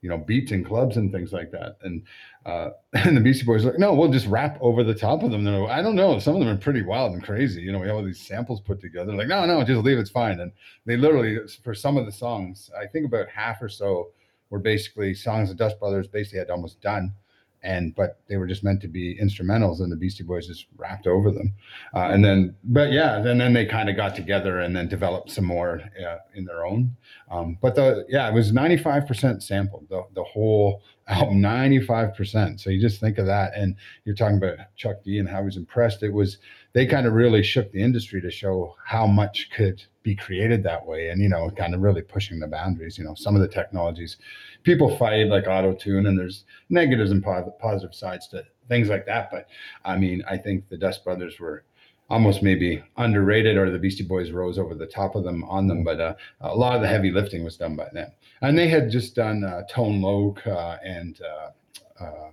you 0.00 0.08
know, 0.08 0.18
beats 0.18 0.52
in 0.52 0.64
clubs 0.64 0.96
and 0.96 1.10
things 1.10 1.32
like 1.32 1.50
that. 1.50 1.76
And 1.82 2.02
uh, 2.46 2.70
and 2.92 3.16
the 3.16 3.20
Beastie 3.20 3.44
Boys 3.44 3.64
like, 3.64 3.78
no, 3.78 3.94
we'll 3.94 4.10
just 4.10 4.26
rap 4.26 4.58
over 4.60 4.84
the 4.84 4.94
top 4.94 5.22
of 5.22 5.30
them. 5.30 5.44
They're 5.44 5.58
like, 5.58 5.70
I 5.70 5.82
don't 5.82 5.96
know. 5.96 6.18
Some 6.18 6.34
of 6.34 6.40
them 6.40 6.48
are 6.48 6.56
pretty 6.56 6.82
wild 6.82 7.12
and 7.12 7.22
crazy. 7.22 7.62
You 7.62 7.72
know, 7.72 7.78
we 7.78 7.88
have 7.88 7.96
all 7.96 8.04
these 8.04 8.24
samples 8.24 8.60
put 8.60 8.80
together. 8.80 9.12
Like, 9.14 9.28
no, 9.28 9.44
no, 9.46 9.62
just 9.64 9.84
leave. 9.84 9.98
It's 9.98 10.10
fine. 10.10 10.40
And 10.40 10.52
they 10.86 10.96
literally, 10.96 11.38
for 11.62 11.74
some 11.74 11.96
of 11.96 12.06
the 12.06 12.12
songs, 12.12 12.70
I 12.78 12.86
think 12.86 13.06
about 13.06 13.28
half 13.28 13.60
or 13.60 13.68
so 13.68 14.10
were 14.50 14.58
basically 14.58 15.14
songs 15.14 15.48
the 15.48 15.54
Dust 15.54 15.78
Brothers 15.78 16.06
basically 16.06 16.38
had 16.38 16.50
almost 16.50 16.80
done. 16.80 17.12
And 17.62 17.94
but 17.94 18.20
they 18.28 18.36
were 18.36 18.46
just 18.46 18.62
meant 18.62 18.80
to 18.82 18.88
be 18.88 19.18
instrumentals, 19.20 19.80
and 19.80 19.90
the 19.90 19.96
Beastie 19.96 20.22
Boys 20.22 20.46
just 20.46 20.66
rapped 20.76 21.06
over 21.06 21.30
them. 21.32 21.52
Uh, 21.92 22.10
and 22.10 22.24
then, 22.24 22.54
but 22.62 22.92
yeah, 22.92 23.20
then 23.20 23.38
then 23.38 23.52
they 23.52 23.66
kind 23.66 23.88
of 23.88 23.96
got 23.96 24.14
together 24.14 24.60
and 24.60 24.76
then 24.76 24.88
developed 24.88 25.30
some 25.30 25.44
more 25.44 25.82
uh, 26.00 26.18
in 26.34 26.44
their 26.44 26.64
own. 26.64 26.96
Um, 27.30 27.58
but 27.60 27.74
the 27.74 28.06
yeah, 28.08 28.28
it 28.28 28.34
was 28.34 28.52
ninety 28.52 28.76
five 28.76 29.06
percent 29.06 29.42
sampled 29.42 29.88
the 29.88 30.04
the 30.14 30.22
whole 30.22 30.82
album, 31.08 31.40
ninety 31.40 31.80
five 31.80 32.14
percent. 32.14 32.60
So 32.60 32.70
you 32.70 32.80
just 32.80 33.00
think 33.00 33.18
of 33.18 33.26
that, 33.26 33.54
and 33.56 33.74
you're 34.04 34.14
talking 34.14 34.36
about 34.36 34.58
Chuck 34.76 35.02
D 35.04 35.18
and 35.18 35.28
how 35.28 35.40
he 35.40 35.46
was 35.46 35.56
impressed. 35.56 36.02
It 36.04 36.12
was 36.12 36.38
they 36.72 36.86
kind 36.86 37.06
of 37.06 37.12
really 37.12 37.42
shook 37.42 37.72
the 37.72 37.82
industry 37.82 38.20
to 38.20 38.30
show 38.30 38.76
how 38.84 39.06
much 39.06 39.50
could 39.54 39.82
be 40.02 40.14
created 40.14 40.62
that 40.62 40.84
way, 40.84 41.08
and 41.08 41.20
you 41.20 41.28
know, 41.28 41.50
kind 41.50 41.74
of 41.74 41.80
really 41.80 42.02
pushing 42.02 42.38
the 42.38 42.46
boundaries. 42.46 42.98
You 42.98 43.04
know, 43.04 43.14
some 43.14 43.34
of 43.34 43.42
the 43.42 43.48
technologies 43.48 44.16
people 44.62 44.96
fight 44.96 45.28
like 45.28 45.46
auto 45.46 45.74
tune, 45.74 46.06
and 46.06 46.18
there's 46.18 46.44
negatives 46.68 47.10
and 47.10 47.24
positive 47.24 47.94
sides 47.94 48.28
to 48.28 48.44
things 48.68 48.88
like 48.88 49.06
that. 49.06 49.30
But 49.30 49.48
I 49.84 49.96
mean, 49.96 50.22
I 50.28 50.36
think 50.36 50.68
the 50.68 50.76
Dust 50.76 51.04
Brothers 51.04 51.40
were 51.40 51.64
almost 52.10 52.42
maybe 52.42 52.82
underrated 52.96 53.56
or 53.56 53.70
the 53.70 53.78
Beastie 53.78 54.04
Boys 54.04 54.30
rose 54.30 54.58
over 54.58 54.74
the 54.74 54.86
top 54.86 55.14
of 55.14 55.24
them 55.24 55.44
on 55.44 55.68
them, 55.68 55.84
but 55.84 56.00
uh, 56.00 56.14
a 56.40 56.54
lot 56.54 56.74
of 56.74 56.82
the 56.82 56.88
heavy 56.88 57.10
lifting 57.10 57.44
was 57.44 57.56
done 57.56 57.76
by 57.76 57.88
them. 57.92 58.10
And 58.40 58.56
they 58.56 58.68
had 58.68 58.90
just 58.90 59.14
done 59.14 59.44
uh, 59.44 59.62
Tone 59.70 60.00
Loc 60.00 60.46
uh, 60.46 60.78
and 60.82 61.20
uh, 61.20 62.04
uh, 62.04 62.30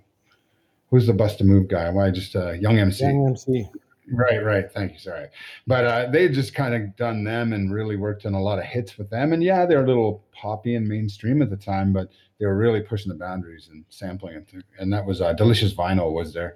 who's 0.90 1.08
the 1.08 1.14
Bust 1.14 1.42
a 1.42 1.44
Move 1.44 1.68
guy? 1.68 1.90
Why 1.90 2.10
just 2.10 2.36
uh, 2.36 2.52
Young 2.52 2.80
MC? 2.80 3.04
Young 3.04 3.28
MC. 3.28 3.70
Right, 4.12 4.44
right. 4.44 4.72
Thank 4.72 4.94
you. 4.94 5.00
Sorry, 5.00 5.28
but 5.66 5.86
uh, 5.86 6.12
they 6.12 6.30
just 6.30 6.54
kind 6.54 6.76
of 6.76 6.96
done 6.96 7.24
them 7.24 7.54
and 7.54 7.74
really 7.74 7.96
worked 7.96 8.26
on 8.26 8.36
a 8.36 8.42
lot 8.42 8.60
of 8.60 8.66
hits 8.66 8.98
with 8.98 9.10
them. 9.10 9.34
And 9.34 9.44
yeah, 9.44 9.66
they're 9.66 9.84
a 9.84 9.88
little 9.88 10.24
poppy 10.32 10.76
and 10.76 10.88
mainstream 10.88 11.42
at 11.42 11.50
the 11.50 11.58
time, 11.58 11.92
but 11.92 12.10
they 12.40 12.46
were 12.46 12.56
really 12.56 12.82
pushing 12.82 13.10
the 13.10 13.18
boundaries 13.18 13.70
and 13.72 13.84
sampling 13.90 14.36
it. 14.36 14.64
And 14.78 14.94
that 14.94 15.06
was 15.06 15.22
uh, 15.22 15.34
Delicious 15.34 15.74
Vinyl 15.74 16.14
was 16.14 16.34
their 16.34 16.56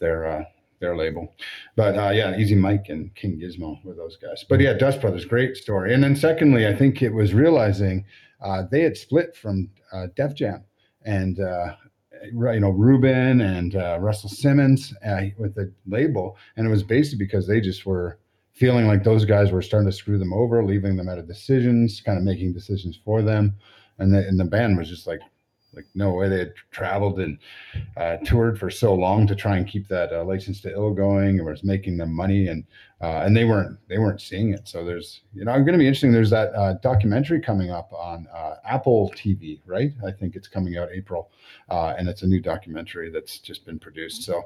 their 0.00 0.26
uh, 0.26 0.44
their 0.80 0.94
label. 0.94 1.34
But 1.76 1.96
uh, 1.96 2.10
yeah, 2.10 2.36
E.Z. 2.36 2.54
Mike 2.56 2.90
and 2.90 3.14
King 3.14 3.40
Gizmo 3.40 3.82
were 3.84 3.94
those 3.94 4.16
guys. 4.16 4.44
But 4.46 4.60
yeah, 4.60 4.74
Dust 4.74 5.00
Brothers, 5.00 5.24
great 5.24 5.56
story. 5.56 5.94
And 5.94 6.04
then 6.04 6.14
secondly, 6.14 6.66
I 6.66 6.74
think 6.74 7.00
it 7.00 7.14
was 7.14 7.32
realizing 7.32 8.04
uh, 8.42 8.64
they 8.70 8.82
had 8.82 8.98
split 8.98 9.34
from 9.34 9.70
uh, 9.92 10.08
Def 10.14 10.34
Jam 10.34 10.64
and 11.04 11.40
uh, 11.40 11.74
you 12.24 12.60
know 12.60 12.70
Rubin 12.70 13.40
and 13.40 13.76
uh, 13.76 13.98
Russell 14.00 14.30
Simmons 14.30 14.94
uh, 15.04 15.22
with 15.38 15.54
the 15.54 15.72
label, 15.86 16.36
and 16.56 16.66
it 16.66 16.70
was 16.70 16.82
basically 16.82 17.24
because 17.24 17.46
they 17.46 17.60
just 17.60 17.86
were 17.86 18.18
feeling 18.52 18.86
like 18.86 19.02
those 19.02 19.24
guys 19.24 19.50
were 19.50 19.62
starting 19.62 19.90
to 19.90 19.96
screw 19.96 20.18
them 20.18 20.32
over, 20.32 20.64
leaving 20.64 20.96
them 20.96 21.08
out 21.08 21.18
of 21.18 21.26
decisions, 21.26 22.00
kind 22.00 22.18
of 22.18 22.24
making 22.24 22.52
decisions 22.52 22.98
for 23.04 23.22
them, 23.22 23.54
and 23.98 24.14
the, 24.14 24.26
and 24.26 24.38
the 24.38 24.44
band 24.44 24.76
was 24.76 24.88
just 24.88 25.06
like 25.06 25.20
like 25.74 25.86
no 25.94 26.10
way 26.10 26.28
they 26.28 26.38
had 26.38 26.54
traveled 26.70 27.20
and 27.20 27.38
uh, 27.96 28.16
toured 28.24 28.58
for 28.58 28.70
so 28.70 28.94
long 28.94 29.26
to 29.26 29.34
try 29.34 29.56
and 29.56 29.66
keep 29.66 29.88
that 29.88 30.12
uh, 30.12 30.24
licensed 30.24 30.62
to 30.62 30.72
ill 30.72 30.92
going 30.92 31.38
and 31.38 31.46
was 31.46 31.64
making 31.64 31.96
them 31.96 32.12
money 32.12 32.48
and 32.48 32.64
uh, 33.00 33.22
and 33.24 33.36
they 33.36 33.44
weren't 33.44 33.76
they 33.88 33.98
weren't 33.98 34.20
seeing 34.20 34.52
it. 34.52 34.68
So 34.68 34.84
there's 34.84 35.22
you 35.34 35.44
know 35.44 35.52
i'm 35.52 35.64
going 35.64 35.72
to 35.72 35.78
be 35.78 35.86
interesting. 35.86 36.12
There's 36.12 36.30
that 36.30 36.54
uh, 36.54 36.74
documentary 36.74 37.40
coming 37.40 37.70
up 37.70 37.92
on 37.92 38.28
uh, 38.32 38.56
apple 38.64 39.12
tv 39.16 39.60
right? 39.66 39.92
I 40.06 40.12
think 40.12 40.36
it's 40.36 40.46
coming 40.46 40.76
out 40.76 40.88
april 40.92 41.30
uh, 41.68 41.94
and 41.98 42.08
it's 42.08 42.22
a 42.22 42.26
new 42.26 42.40
documentary 42.40 43.10
that's 43.10 43.38
just 43.38 43.66
been 43.66 43.78
produced. 43.78 44.22
So 44.22 44.44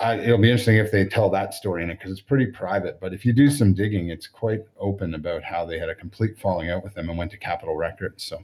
I, 0.00 0.18
it'll 0.18 0.38
be 0.38 0.50
interesting 0.50 0.76
if 0.76 0.90
they 0.90 1.04
tell 1.04 1.30
that 1.30 1.54
story 1.54 1.84
in 1.84 1.90
it 1.90 1.98
because 1.98 2.10
it's 2.10 2.20
pretty 2.20 2.46
private. 2.46 2.98
But 2.98 3.12
if 3.12 3.24
you 3.24 3.32
do 3.32 3.50
some 3.50 3.72
digging 3.72 4.08
it's 4.08 4.26
quite 4.26 4.62
open 4.78 5.14
about 5.14 5.44
how 5.44 5.64
they 5.64 5.78
had 5.78 5.88
a 5.88 5.94
complete 5.94 6.38
falling 6.38 6.70
out 6.70 6.82
with 6.82 6.94
them 6.94 7.08
and 7.08 7.16
went 7.16 7.30
to 7.32 7.36
capitol 7.36 7.76
records. 7.76 8.24
So 8.24 8.42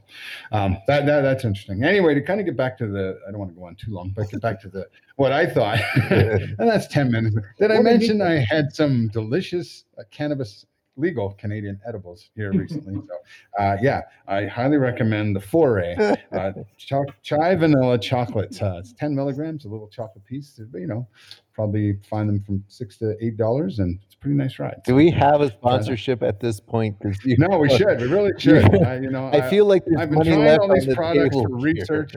um, 0.53 0.77
that, 0.87 1.05
that 1.05 1.21
that's 1.21 1.43
interesting. 1.43 1.83
Anyway 1.83 2.02
to 2.13 2.21
kind 2.21 2.39
of 2.39 2.45
get 2.45 2.57
back 2.57 2.77
to 2.77 2.87
the 2.87 3.19
i 3.27 3.31
don't 3.31 3.39
want 3.39 3.51
to 3.51 3.55
go 3.55 3.65
on 3.65 3.75
too 3.75 3.91
long 3.91 4.09
but 4.15 4.29
get 4.29 4.41
back 4.41 4.59
to 4.61 4.69
the 4.69 4.87
what 5.15 5.31
i 5.31 5.45
thought. 5.45 5.79
And 6.09 6.57
that's 6.57 6.87
10 6.87 7.11
minutes. 7.11 7.35
Did 7.59 7.71
i 7.71 7.77
What 7.77 7.83
did 7.83 8.01
you 8.01 8.15
mention 8.15 8.21
i 8.21 8.35
had 8.37 8.73
some 8.73 9.07
delicious 9.09 9.85
uh, 9.97 10.03
cannabis 10.11 10.65
legal 10.95 11.31
canadian 11.39 11.79
edibles 11.87 12.29
here 12.35 12.51
recently? 12.51 12.95
So 13.07 13.63
uh, 13.63 13.77
yeah 13.81 14.01
i 14.27 14.45
highly 14.45 14.77
recommend 14.77 15.35
the 15.35 15.41
foray. 15.41 15.95
Uh, 16.33 16.51
cho- 16.77 17.05
chai 17.21 17.53
vanilla 17.55 17.97
chocolates 17.97 18.61
uh, 18.61 18.77
it's 18.79 18.93
10 18.93 19.15
milligrams 19.15 19.65
a 19.65 19.69
little 19.69 19.87
chocolate 19.87 20.25
piece. 20.25 20.59
But 20.71 20.81
you 20.81 20.87
know 20.87 21.07
probably 21.53 21.93
find 22.09 22.27
them 22.27 22.41
from 22.43 22.63
six 22.67 22.97
to 22.97 23.15
eight 23.23 23.37
dollars 23.37 23.79
and 23.79 23.99
pretty 24.23 24.35
nice 24.37 24.57
ride 24.57 24.81
Do 24.85 24.95
we 24.95 25.11
have 25.11 25.41
a 25.41 25.49
sponsorship 25.51 26.23
at 26.23 26.39
this 26.39 26.59
point? 26.59 26.97
'Cause 27.01 27.17
you- 27.25 27.35
no 27.37 27.57
we 27.57 27.69
should 27.77 27.99
we 27.99 28.07
really 28.07 28.31
should 28.39 28.63
I, 28.85 28.95
you 28.99 29.09
know 29.11 29.27
I 29.33 29.49
feel 29.49 29.65
like 29.65 29.83
there's 29.85 29.99
I've 30.01 30.09
been 30.09 30.17
money 30.19 30.29
trying 30.31 30.45
left 30.45 30.59
all 30.61 30.71
on 30.71 30.75
these 30.75 30.85
the 30.87 30.95
products 30.95 31.35
table 31.35 31.43
for 31.43 31.57
here. 31.57 31.57
research. 31.75 32.15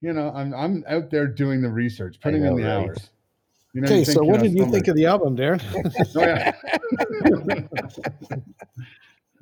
you 0.00 0.12
know, 0.12 0.30
I'm 0.34 0.54
I'm 0.54 0.84
out 0.88 1.10
there 1.10 1.26
doing 1.26 1.60
the 1.60 1.68
research, 1.70 2.20
putting 2.20 2.42
know, 2.44 2.50
in 2.50 2.56
the 2.62 2.62
right? 2.68 2.72
hours. 2.86 3.10
You 3.74 3.80
know, 3.82 3.86
Okay, 3.86 3.98
you 3.98 4.04
so 4.04 4.12
think, 4.20 4.24
what 4.30 4.36
know, 4.38 4.42
did 4.44 4.52
you 4.52 4.58
somebody- 4.60 4.72
think 4.78 4.88
of 4.88 4.96
the 4.96 5.06
album, 5.06 5.36
Darren? 5.36 5.60
Oh, 6.16 6.22
yeah. 6.22 6.52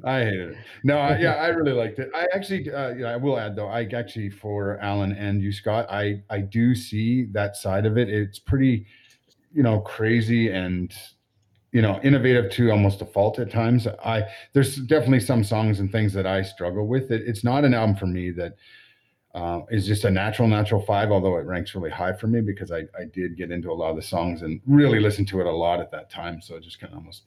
I 0.04 0.25
hated 0.25 0.50
it. 0.50 0.56
No, 0.85 0.99
I, 0.99 1.18
yeah, 1.18 1.35
I 1.37 1.47
really 1.49 1.73
liked 1.73 1.99
it. 1.99 2.11
I 2.14 2.26
actually, 2.35 2.71
uh, 2.71 2.90
yeah, 2.90 3.06
I 3.09 3.16
will 3.16 3.38
add 3.38 3.56
though, 3.56 3.68
I 3.68 3.85
actually 3.85 4.28
for 4.30 4.78
Alan 4.80 5.12
and 5.12 5.40
you, 5.42 5.52
Scott, 5.52 5.87
I 5.90 6.23
I 6.28 6.40
do 6.40 6.75
see 6.75 7.25
that 7.33 7.56
side 7.56 7.87
of 7.87 7.97
it. 7.97 8.09
It's 8.11 8.38
pretty, 8.38 8.87
you 9.54 9.62
know, 9.62 9.80
crazy 9.80 10.50
and 10.50 10.92
you 11.76 11.83
know 11.83 12.00
innovative 12.02 12.50
to 12.52 12.71
almost 12.71 13.02
a 13.02 13.04
fault 13.04 13.38
at 13.38 13.50
times. 13.50 13.87
I 13.87 14.25
there's 14.54 14.76
definitely 14.76 15.21
some 15.21 15.45
songs 15.45 15.78
and 15.78 15.92
things 15.92 16.14
that 16.14 16.26
I 16.26 16.40
struggle 16.40 16.87
with. 16.87 17.11
It, 17.11 17.28
it's 17.28 17.45
not 17.45 17.66
an 17.66 17.75
album 17.75 17.97
for 17.97 18.06
me 18.06 18.30
that 18.30 18.54
uh, 19.35 19.61
is 19.71 19.87
just 19.87 20.04
a 20.04 20.11
natural 20.11 20.49
natural 20.49 20.80
five, 20.80 21.11
although 21.11 21.37
it 21.37 21.45
ranks 21.45 21.75
really 21.75 21.90
high 21.90 22.14
for 22.14 22.28
me 22.28 22.40
because 22.40 22.73
I 22.73 22.85
I 22.99 23.04
did 23.12 23.37
get 23.37 23.50
into 23.50 23.71
a 23.71 23.75
lot 23.75 23.90
of 23.90 23.97
the 23.97 24.09
songs 24.14 24.40
and 24.40 24.59
really 24.66 25.00
listened 25.00 25.28
to 25.28 25.40
it 25.40 25.47
a 25.47 25.52
lot 25.52 25.80
at 25.80 25.90
that 25.90 26.09
time. 26.09 26.40
So 26.40 26.56
it 26.56 26.62
just 26.62 26.80
kind 26.80 26.95
of 26.95 27.00
almost 27.00 27.25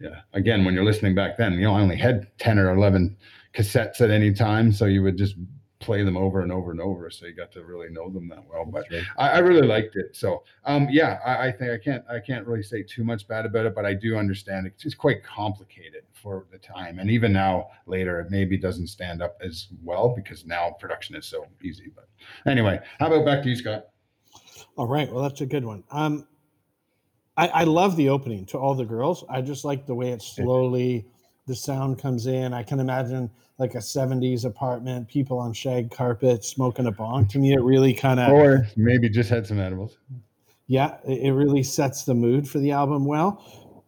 yeah. 0.00 0.20
Again, 0.32 0.64
when 0.64 0.72
you're 0.72 0.90
listening 0.90 1.14
back 1.14 1.36
then, 1.36 1.52
you 1.52 1.64
know, 1.64 1.74
I 1.74 1.82
only 1.82 1.96
had 1.96 2.26
10 2.38 2.58
or 2.58 2.74
11 2.74 3.14
cassettes 3.54 4.00
at 4.00 4.10
any 4.10 4.32
time. 4.32 4.72
So 4.72 4.86
you 4.86 5.02
would 5.02 5.18
just 5.18 5.36
play 5.84 6.02
them 6.02 6.16
over 6.16 6.40
and 6.40 6.50
over 6.50 6.70
and 6.70 6.80
over. 6.80 7.10
So 7.10 7.26
you 7.26 7.34
got 7.34 7.52
to 7.52 7.64
really 7.64 7.90
know 7.90 8.10
them 8.10 8.28
that 8.28 8.44
well. 8.48 8.64
But 8.64 8.86
I, 9.18 9.30
I 9.30 9.38
really 9.38 9.66
liked 9.66 9.96
it. 9.96 10.16
So 10.16 10.42
um, 10.64 10.88
yeah, 10.90 11.18
I, 11.24 11.48
I 11.48 11.52
think 11.52 11.70
I 11.70 11.78
can't 11.78 12.04
I 12.10 12.20
can't 12.20 12.46
really 12.46 12.62
say 12.62 12.82
too 12.82 13.04
much 13.04 13.28
bad 13.28 13.46
about 13.46 13.66
it, 13.66 13.74
but 13.74 13.84
I 13.84 13.94
do 13.94 14.16
understand 14.16 14.66
it's 14.66 14.94
quite 14.94 15.22
complicated 15.22 16.04
for 16.12 16.46
the 16.50 16.58
time. 16.58 16.98
And 16.98 17.10
even 17.10 17.32
now 17.32 17.68
later 17.86 18.20
it 18.20 18.30
maybe 18.30 18.56
doesn't 18.56 18.88
stand 18.88 19.22
up 19.22 19.36
as 19.42 19.68
well 19.82 20.14
because 20.14 20.46
now 20.46 20.70
production 20.80 21.16
is 21.16 21.26
so 21.26 21.46
easy. 21.62 21.92
But 21.94 22.08
anyway, 22.50 22.80
how 22.98 23.08
about 23.08 23.26
back 23.26 23.42
to 23.42 23.48
you, 23.48 23.56
Scott? 23.56 23.86
All 24.76 24.86
right. 24.86 25.10
Well, 25.12 25.22
that's 25.22 25.40
a 25.40 25.46
good 25.46 25.64
one. 25.64 25.84
Um, 25.90 26.26
I, 27.36 27.48
I 27.48 27.64
love 27.64 27.96
the 27.96 28.08
opening 28.08 28.46
to 28.46 28.58
all 28.58 28.74
the 28.74 28.84
girls. 28.84 29.24
I 29.28 29.40
just 29.40 29.64
like 29.64 29.86
the 29.86 29.94
way 29.94 30.10
it 30.10 30.22
slowly 30.22 31.06
the 31.46 31.54
sound 31.54 31.98
comes 31.98 32.26
in. 32.26 32.52
I 32.52 32.62
can 32.62 32.80
imagine 32.80 33.30
like 33.58 33.74
a 33.74 33.78
70s 33.78 34.44
apartment, 34.44 35.08
people 35.08 35.38
on 35.38 35.52
shag 35.52 35.90
carpet 35.90 36.44
smoking 36.44 36.86
a 36.86 36.92
bong. 36.92 37.26
To 37.28 37.38
me, 37.38 37.52
it 37.52 37.60
really 37.62 37.94
kind 37.94 38.18
of 38.18 38.30
Or 38.32 38.66
maybe 38.76 39.08
just 39.08 39.30
had 39.30 39.46
some 39.46 39.60
edibles. 39.60 39.98
yeah, 40.66 40.96
it 41.06 41.20
it 41.28 41.32
really 41.32 41.62
sets 41.62 42.04
the 42.04 42.14
mood 42.14 42.48
for 42.48 42.58
the 42.58 42.72
album 42.72 43.04
well. 43.04 43.42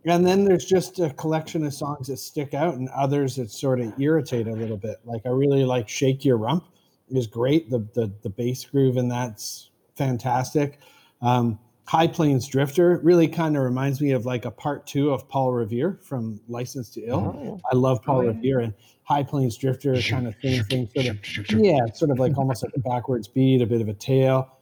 And 0.04 0.24
then 0.24 0.44
there's 0.44 0.64
just 0.64 1.00
a 1.00 1.10
collection 1.14 1.66
of 1.66 1.74
songs 1.74 2.06
that 2.06 2.18
stick 2.18 2.54
out 2.54 2.74
and 2.74 2.88
others 2.90 3.34
that 3.36 3.50
sort 3.50 3.80
of 3.80 3.98
irritate 4.00 4.46
a 4.46 4.52
little 4.52 4.76
bit. 4.76 4.98
Like 5.04 5.22
I 5.26 5.30
really 5.30 5.64
like 5.64 5.88
Shake 5.88 6.24
Your 6.24 6.36
Rump 6.36 6.64
is 7.08 7.26
great. 7.26 7.70
The 7.70 7.80
the 7.94 8.12
the 8.22 8.30
bass 8.30 8.64
groove 8.64 8.98
in 8.98 9.08
that's 9.08 9.70
fantastic. 9.96 10.78
Um, 11.22 11.58
High 11.86 12.08
Plains 12.08 12.48
Drifter 12.48 12.98
really 13.04 13.28
kind 13.28 13.56
of 13.56 13.62
reminds 13.62 14.00
me 14.00 14.10
of 14.10 14.26
like 14.26 14.44
a 14.44 14.50
part 14.50 14.86
two 14.86 15.10
of 15.12 15.28
Paul 15.28 15.52
Revere 15.52 15.98
from 16.02 16.40
Licensed 16.48 16.94
to 16.94 17.02
Ill. 17.02 17.60
I 17.70 17.76
love 17.76 18.02
Paul 18.02 18.18
Oh, 18.18 18.20
yeah. 18.22 18.28
Revere 18.28 18.60
and 18.60 18.74
High 19.04 19.22
Plains 19.22 19.56
Drifter 19.56 20.00
kind 20.02 20.26
of 20.26 20.34
same 20.42 20.64
thing, 20.64 20.88
sort 20.94 21.52
of 21.52 21.60
yeah, 21.60 21.86
sort 21.94 22.10
of 22.10 22.18
like 22.18 22.36
almost 22.36 22.64
like 22.64 22.72
a 22.74 22.80
backwards 22.80 23.28
beat, 23.28 23.62
a 23.62 23.66
bit 23.66 23.80
of 23.80 23.88
a 23.88 23.94
tail. 23.94 24.52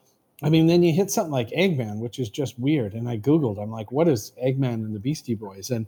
I 0.42 0.50
mean, 0.50 0.66
then 0.66 0.82
you 0.82 0.92
hit 0.92 1.10
something 1.10 1.32
like 1.32 1.48
Eggman, 1.50 2.00
which 2.00 2.18
is 2.18 2.28
just 2.28 2.58
weird. 2.58 2.92
And 2.92 3.08
I 3.08 3.16
Googled, 3.16 3.62
I'm 3.62 3.70
like, 3.70 3.90
what 3.90 4.06
is 4.08 4.32
Eggman 4.44 4.74
and 4.74 4.94
the 4.94 5.00
Beastie 5.00 5.34
Boys? 5.34 5.70
And 5.70 5.86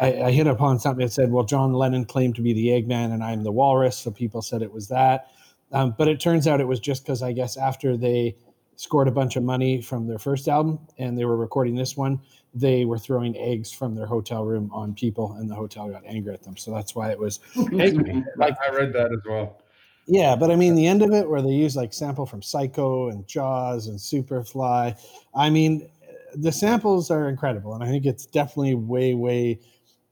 I, 0.00 0.22
I 0.22 0.30
hit 0.32 0.48
upon 0.48 0.80
something 0.80 1.04
that 1.06 1.12
said, 1.12 1.30
well, 1.30 1.44
John 1.44 1.72
Lennon 1.74 2.06
claimed 2.06 2.34
to 2.36 2.42
be 2.42 2.52
the 2.52 2.68
Eggman 2.68 3.12
and 3.12 3.22
I'm 3.22 3.44
the 3.44 3.52
Walrus. 3.52 3.96
So 3.98 4.10
people 4.10 4.42
said 4.42 4.62
it 4.62 4.72
was 4.72 4.88
that. 4.88 5.28
Um, 5.70 5.94
but 5.96 6.08
it 6.08 6.18
turns 6.18 6.48
out 6.48 6.60
it 6.60 6.66
was 6.66 6.80
just 6.80 7.04
because 7.04 7.22
I 7.22 7.30
guess 7.32 7.56
after 7.56 7.96
they 7.96 8.34
scored 8.76 9.08
a 9.08 9.12
bunch 9.12 9.36
of 9.36 9.42
money 9.42 9.80
from 9.80 10.06
their 10.06 10.18
first 10.18 10.48
album 10.48 10.78
and 10.98 11.16
they 11.16 11.24
were 11.24 11.36
recording 11.36 11.74
this 11.74 11.96
one, 11.96 12.20
they 12.54 12.84
were 12.84 12.98
throwing 12.98 13.36
eggs 13.36 13.70
from 13.70 13.94
their 13.94 14.06
hotel 14.06 14.44
room 14.44 14.70
on 14.72 14.94
people 14.94 15.34
and 15.34 15.48
the 15.50 15.54
hotel 15.54 15.88
got 15.88 16.04
angry 16.06 16.34
at 16.34 16.42
them. 16.42 16.56
So 16.56 16.72
that's 16.72 16.94
why 16.94 17.10
it 17.10 17.18
was 17.18 17.38
Eggman. 17.54 18.24
Like, 18.36 18.56
I 18.60 18.74
read 18.74 18.92
that 18.94 19.12
as 19.12 19.20
well. 19.26 19.58
yeah, 20.06 20.34
but 20.34 20.50
I 20.50 20.56
mean 20.56 20.74
the 20.74 20.86
end 20.86 21.02
of 21.02 21.12
it 21.12 21.28
where 21.28 21.42
they 21.42 21.50
use 21.50 21.76
like 21.76 21.92
sample 21.92 22.26
from 22.26 22.42
Psycho 22.42 23.08
and 23.08 23.26
Jaws 23.28 23.86
and 23.86 23.98
Superfly. 23.98 24.98
I 25.34 25.50
mean, 25.50 25.88
the 26.34 26.50
samples 26.52 27.10
are 27.10 27.28
incredible, 27.28 27.74
and 27.74 27.84
I 27.84 27.88
think 27.88 28.06
it's 28.06 28.24
definitely 28.26 28.74
way, 28.74 29.14
way 29.14 29.60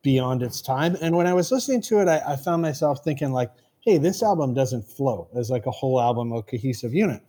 beyond 0.03 0.43
its 0.43 0.61
time. 0.61 0.97
And 1.01 1.17
when 1.17 1.27
I 1.27 1.33
was 1.35 1.51
listening 1.51 1.81
to 1.83 2.01
it, 2.01 2.09
I, 2.09 2.21
I 2.27 2.37
found 2.37 2.61
myself 2.63 3.03
thinking 3.03 3.33
like, 3.33 3.51
"Hey, 3.81 3.97
this 3.99 4.23
album 4.23 4.53
doesn't 4.55 4.87
flow 4.87 5.29
as 5.35 5.51
like 5.51 5.65
a 5.67 5.71
whole 5.71 5.99
album, 6.01 6.33
a 6.33 6.43
cohesive 6.43 6.93
unit." 6.95 7.23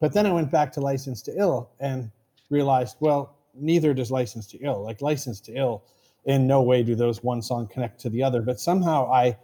But 0.00 0.12
then 0.12 0.26
I 0.26 0.32
went 0.32 0.50
back 0.50 0.72
to 0.72 0.80
Licensed 0.80 1.24
to 1.26 1.36
Ill 1.36 1.70
and 1.80 2.10
realized, 2.50 2.96
well, 3.00 3.36
neither 3.54 3.94
does 3.94 4.10
Licensed 4.10 4.50
to 4.50 4.58
Ill. 4.58 4.82
Like 4.82 5.02
Licensed 5.02 5.44
to 5.46 5.54
Ill, 5.54 5.82
in 6.24 6.46
no 6.46 6.62
way 6.62 6.82
do 6.82 6.94
those 6.94 7.22
one 7.22 7.42
song 7.42 7.66
connect 7.66 8.00
to 8.00 8.10
the 8.10 8.22
other. 8.22 8.42
But 8.42 8.60
somehow 8.60 9.10
I 9.10 9.36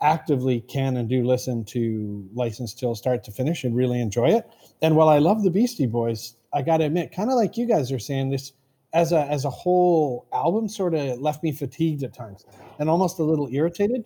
actively 0.00 0.60
can 0.62 0.96
and 0.96 1.08
do 1.08 1.24
listen 1.24 1.64
to 1.64 2.28
License 2.32 2.72
Till 2.72 2.94
start 2.94 3.24
to 3.24 3.32
finish 3.32 3.64
and 3.64 3.76
really 3.76 4.00
enjoy 4.00 4.30
it. 4.30 4.48
And 4.80 4.96
while 4.96 5.08
I 5.08 5.18
love 5.18 5.42
the 5.42 5.50
Beastie 5.50 5.86
Boys, 5.86 6.34
I 6.52 6.62
got 6.62 6.78
to 6.78 6.84
admit, 6.84 7.12
kind 7.12 7.30
of 7.30 7.36
like 7.36 7.56
you 7.56 7.66
guys 7.66 7.92
are 7.92 7.98
saying, 7.98 8.30
this 8.30 8.52
as 8.92 9.12
a 9.12 9.20
as 9.26 9.44
a 9.44 9.50
whole 9.50 10.26
album 10.32 10.68
sort 10.68 10.94
of 10.94 11.20
left 11.20 11.42
me 11.42 11.52
fatigued 11.52 12.02
at 12.02 12.12
times 12.12 12.44
and 12.78 12.90
almost 12.90 13.20
a 13.20 13.22
little 13.22 13.48
irritated 13.52 14.04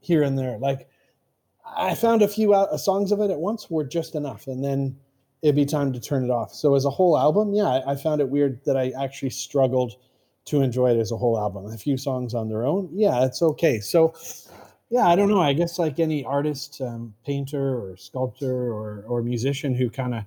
here 0.00 0.22
and 0.22 0.38
there. 0.38 0.58
Like 0.58 0.88
I 1.64 1.94
found 1.94 2.22
a 2.22 2.28
few 2.28 2.54
out, 2.54 2.78
songs 2.78 3.12
of 3.12 3.20
it 3.20 3.30
at 3.30 3.38
once 3.38 3.70
were 3.70 3.84
just 3.84 4.14
enough, 4.14 4.46
and 4.46 4.62
then 4.62 4.96
it'd 5.46 5.54
be 5.54 5.64
time 5.64 5.92
to 5.92 6.00
turn 6.00 6.24
it 6.24 6.30
off. 6.30 6.52
So 6.52 6.74
as 6.74 6.84
a 6.84 6.90
whole 6.90 7.16
album, 7.16 7.54
yeah, 7.54 7.80
I, 7.86 7.94
found 7.94 8.20
it 8.20 8.28
weird 8.28 8.60
that 8.64 8.76
I 8.76 8.92
actually 9.00 9.30
struggled 9.30 9.92
to 10.46 10.60
enjoy 10.60 10.90
it 10.90 10.98
as 10.98 11.12
a 11.12 11.16
whole 11.16 11.38
album. 11.38 11.66
A 11.66 11.78
few 11.78 11.96
songs 11.96 12.34
on 12.34 12.48
their 12.48 12.64
own, 12.66 12.88
yeah, 12.92 13.24
it's 13.24 13.42
okay. 13.42 13.78
So 13.78 14.12
yeah, 14.90 15.06
I 15.06 15.14
don't 15.14 15.28
know. 15.28 15.40
I 15.40 15.52
guess 15.52 15.78
like 15.78 16.00
any 16.00 16.24
artist, 16.24 16.80
um, 16.80 17.14
painter, 17.24 17.78
or 17.78 17.96
sculptor, 17.96 18.72
or 18.72 19.04
or 19.06 19.22
musician 19.22 19.72
who 19.72 19.88
kind 19.88 20.14
of 20.14 20.24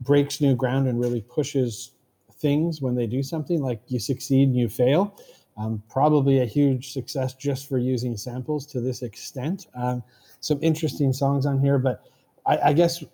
breaks 0.00 0.40
new 0.40 0.54
ground 0.54 0.88
and 0.88 0.98
really 0.98 1.20
pushes 1.20 1.92
things 2.38 2.80
when 2.80 2.94
they 2.94 3.06
do 3.06 3.22
something, 3.22 3.60
like 3.60 3.80
you 3.88 3.98
succeed 3.98 4.48
and 4.48 4.56
you 4.56 4.70
fail. 4.70 5.18
Um, 5.58 5.82
probably 5.90 6.40
a 6.40 6.46
huge 6.46 6.92
success 6.92 7.34
just 7.34 7.68
for 7.68 7.76
using 7.76 8.16
samples 8.16 8.64
to 8.68 8.80
this 8.80 9.02
extent. 9.02 9.66
Um, 9.74 10.02
some 10.40 10.58
interesting 10.62 11.12
songs 11.12 11.44
on 11.44 11.60
here, 11.60 11.78
but 11.78 12.04
I, 12.46 12.58
I 12.68 12.72
guess 12.72 13.04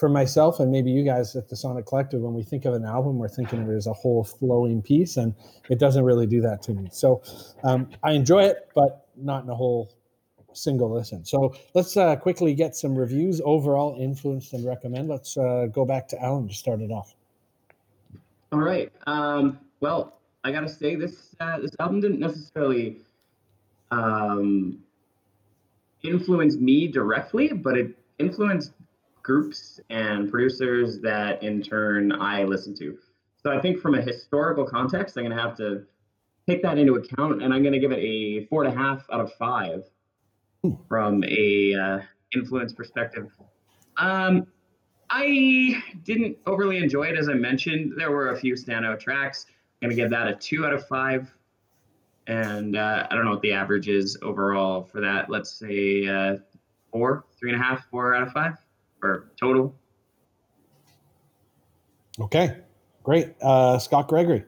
for 0.00 0.08
myself 0.08 0.58
and 0.60 0.72
maybe 0.72 0.90
you 0.90 1.04
guys 1.04 1.36
at 1.36 1.50
the 1.50 1.54
Sonic 1.54 1.84
Collective, 1.84 2.22
when 2.22 2.32
we 2.32 2.42
think 2.42 2.64
of 2.64 2.72
an 2.72 2.86
album, 2.86 3.18
we're 3.18 3.28
thinking 3.28 3.62
of 3.62 3.68
it 3.68 3.76
as 3.76 3.86
a 3.86 3.92
whole 3.92 4.24
flowing 4.24 4.80
piece, 4.80 5.18
and 5.18 5.34
it 5.68 5.78
doesn't 5.78 6.04
really 6.04 6.26
do 6.26 6.40
that 6.40 6.62
to 6.62 6.72
me. 6.72 6.88
So 6.90 7.22
um, 7.64 7.90
I 8.02 8.12
enjoy 8.12 8.44
it, 8.44 8.70
but 8.74 9.06
not 9.14 9.44
in 9.44 9.50
a 9.50 9.54
whole 9.54 9.92
single 10.54 10.90
listen. 10.90 11.26
So 11.26 11.54
let's 11.74 11.98
uh, 11.98 12.16
quickly 12.16 12.54
get 12.54 12.74
some 12.74 12.96
reviews 12.96 13.42
overall, 13.44 13.94
influenced 14.00 14.54
and 14.54 14.64
recommend. 14.66 15.08
Let's 15.08 15.36
uh, 15.36 15.66
go 15.70 15.84
back 15.84 16.08
to 16.08 16.22
Alan 16.22 16.48
to 16.48 16.54
start 16.54 16.80
it 16.80 16.90
off. 16.90 17.14
All 18.52 18.60
right. 18.60 18.90
Um, 19.06 19.58
well, 19.80 20.18
I 20.44 20.50
gotta 20.50 20.68
say 20.68 20.96
this 20.96 21.36
uh, 21.40 21.60
this 21.60 21.72
album 21.78 22.00
didn't 22.00 22.20
necessarily 22.20 22.96
um, 23.90 24.78
influence 26.02 26.56
me 26.56 26.88
directly, 26.88 27.48
but 27.48 27.76
it 27.76 27.96
influenced 28.18 28.72
groups 29.22 29.80
and 29.90 30.30
producers 30.30 31.00
that 31.00 31.42
in 31.42 31.62
turn 31.62 32.12
I 32.12 32.44
listen 32.44 32.74
to. 32.76 32.98
So 33.42 33.50
I 33.50 33.60
think 33.60 33.80
from 33.80 33.94
a 33.94 34.02
historical 34.02 34.64
context, 34.64 35.16
I'm 35.16 35.24
gonna 35.24 35.40
have 35.40 35.56
to 35.56 35.84
take 36.46 36.62
that 36.62 36.78
into 36.78 36.96
account, 36.96 37.42
and 37.42 37.54
I'm 37.54 37.62
gonna 37.62 37.78
give 37.78 37.92
it 37.92 37.98
a 37.98 38.46
four 38.46 38.64
and 38.64 38.74
a 38.74 38.76
half 38.76 39.04
out 39.12 39.20
of 39.20 39.32
five 39.34 39.84
from 40.88 41.24
a 41.24 41.74
uh, 41.74 41.98
influence 42.34 42.72
perspective. 42.72 43.30
Um, 43.96 44.46
I 45.08 45.82
didn't 46.04 46.36
overly 46.46 46.78
enjoy 46.78 47.04
it, 47.04 47.18
as 47.18 47.28
I 47.28 47.34
mentioned. 47.34 47.94
There 47.96 48.10
were 48.10 48.30
a 48.30 48.36
few 48.36 48.54
standout 48.54 49.00
tracks. 49.00 49.46
I'm 49.82 49.88
gonna 49.88 49.96
give 49.96 50.10
that 50.10 50.28
a 50.28 50.34
two 50.34 50.66
out 50.66 50.72
of 50.72 50.86
five, 50.86 51.32
and 52.26 52.76
uh, 52.76 53.06
I 53.10 53.14
don't 53.14 53.24
know 53.24 53.32
what 53.32 53.42
the 53.42 53.52
average 53.52 53.88
is 53.88 54.18
overall 54.22 54.84
for 54.84 55.00
that. 55.00 55.30
Let's 55.30 55.50
say 55.50 56.06
uh, 56.06 56.36
four, 56.92 57.24
three 57.38 57.52
and 57.52 57.60
a 57.60 57.64
half, 57.64 57.86
four 57.90 58.14
out 58.14 58.22
of 58.22 58.32
five, 58.32 58.54
or 59.02 59.30
total. 59.38 59.74
Okay, 62.20 62.58
great. 63.02 63.34
Uh, 63.40 63.78
Scott 63.78 64.08
Gregory. 64.08 64.44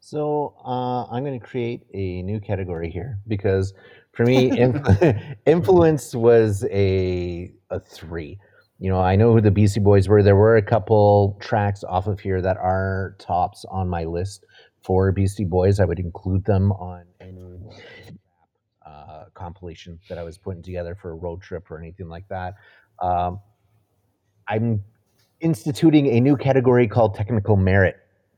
So 0.00 0.54
uh, 0.64 1.04
I'm 1.06 1.24
going 1.24 1.38
to 1.38 1.44
create 1.44 1.82
a 1.92 2.22
new 2.22 2.38
category 2.38 2.90
here 2.90 3.18
because 3.26 3.74
for 4.12 4.24
me, 4.24 4.52
influence 5.46 6.14
was 6.14 6.64
a 6.70 7.52
a 7.70 7.80
three. 7.80 8.38
You 8.78 8.90
know, 8.90 9.00
I 9.00 9.16
know 9.16 9.32
who 9.32 9.40
the 9.40 9.50
Beastie 9.50 9.80
Boys 9.80 10.08
were. 10.08 10.22
There 10.22 10.36
were 10.36 10.56
a 10.56 10.62
couple 10.62 11.38
tracks 11.40 11.82
off 11.82 12.06
of 12.06 12.20
here 12.20 12.42
that 12.42 12.56
are 12.56 13.16
tops 13.18 13.64
on 13.70 13.88
my 13.88 14.04
list 14.04 14.44
for 14.82 15.10
Beastie 15.12 15.44
Boys. 15.44 15.80
I 15.80 15.84
would 15.84 15.98
include 15.98 16.44
them 16.44 16.72
on 16.72 17.04
any 17.20 17.58
uh, 18.84 19.24
compilation 19.34 19.98
that 20.08 20.18
I 20.18 20.22
was 20.22 20.38
putting 20.38 20.62
together 20.62 20.94
for 20.94 21.10
a 21.10 21.14
road 21.14 21.42
trip 21.42 21.70
or 21.70 21.78
anything 21.78 22.08
like 22.08 22.28
that. 22.28 22.54
Um, 23.00 23.40
I'm 24.48 24.82
instituting 25.40 26.06
a 26.08 26.20
new 26.20 26.36
category 26.36 26.88
called 26.88 27.14
technical 27.14 27.56
merit, 27.56 27.96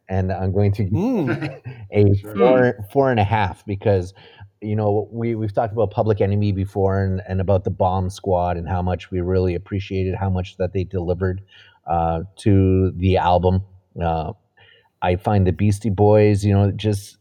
and 0.09 0.33
I'm 0.33 0.53
going 0.53 0.73
to 0.73 0.85
Mm, 0.85 1.61
a 1.93 2.15
Sure. 2.17 2.35
four 2.37 2.87
four 2.93 3.11
and 3.11 3.21
a 3.21 3.25
half 3.25 3.65
because 3.67 4.15
you 4.61 4.75
know 4.75 5.09
we 5.13 5.35
we've 5.35 5.53
talked 5.53 5.73
about 5.73 5.91
Public 5.91 6.21
Enemy 6.21 6.53
before 6.53 7.03
and, 7.03 7.23
and 7.29 7.41
about 7.41 7.65
the 7.65 7.71
Bomb 7.71 8.11
Squad 8.11 8.57
and 8.57 8.69
how 8.69 8.83
much 8.83 9.11
we 9.11 9.21
really 9.21 9.55
appreciated 9.55 10.15
how 10.15 10.31
much 10.31 10.57
that 10.57 10.73
they 10.73 10.85
delivered 10.85 11.43
uh, 11.87 12.23
to 12.37 12.91
the 12.93 13.17
album. 13.17 13.63
Uh, 14.01 14.33
I 15.01 15.17
find 15.17 15.47
the 15.47 15.53
Beastie 15.53 15.91
Boys, 15.91 16.45
you 16.45 16.53
know, 16.53 16.71
just 16.73 17.19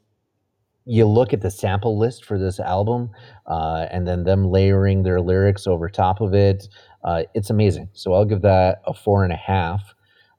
you 0.88 1.06
look 1.06 1.34
at 1.34 1.42
the 1.42 1.52
sample 1.52 2.00
list 2.00 2.24
for 2.24 2.40
this 2.40 2.60
album 2.60 3.10
uh, 3.46 3.88
and 3.92 4.08
then 4.08 4.24
them 4.24 4.46
layering 4.46 5.04
their 5.04 5.20
lyrics 5.20 5.68
over 5.68 5.90
top 5.90 6.22
of 6.22 6.34
it. 6.34 6.68
Uh, 7.04 7.24
it's 7.34 7.50
amazing. 7.50 7.90
So 7.94 8.14
I'll 8.14 8.26
give 8.26 8.42
that 8.42 8.82
a 8.88 8.94
four 8.94 9.24
and 9.24 9.34
a 9.34 9.38
half. 9.38 9.94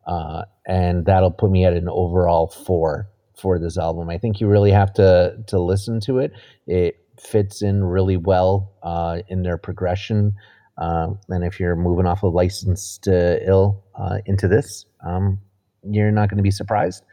Uh, 0.06 0.44
and 0.66 1.04
that'll 1.04 1.30
put 1.30 1.50
me 1.50 1.66
at 1.66 1.74
an 1.74 1.88
overall 1.88 2.48
four 2.48 3.10
for 3.36 3.58
this 3.58 3.76
album. 3.76 4.08
I 4.08 4.16
think 4.16 4.40
you 4.40 4.48
really 4.48 4.72
have 4.72 4.92
to 4.94 5.36
to 5.48 5.58
listen 5.60 6.00
to 6.00 6.18
it. 6.18 6.32
It 6.66 6.96
fits 7.20 7.62
in 7.62 7.84
really 7.84 8.16
well 8.16 8.72
uh, 8.82 9.18
in 9.28 9.42
their 9.42 9.58
progression. 9.58 10.34
Um, 10.78 11.18
and 11.28 11.44
if 11.44 11.60
you're 11.60 11.76
moving 11.76 12.06
off 12.06 12.22
of 12.22 12.32
Licensed 12.32 13.02
to 13.04 13.46
Ill 13.46 13.84
uh, 13.96 14.18
into 14.26 14.48
this, 14.48 14.86
um, 15.06 15.38
you're 15.82 16.10
not 16.10 16.30
going 16.30 16.36
to 16.36 16.42
be 16.42 16.50
surprised. 16.50 17.04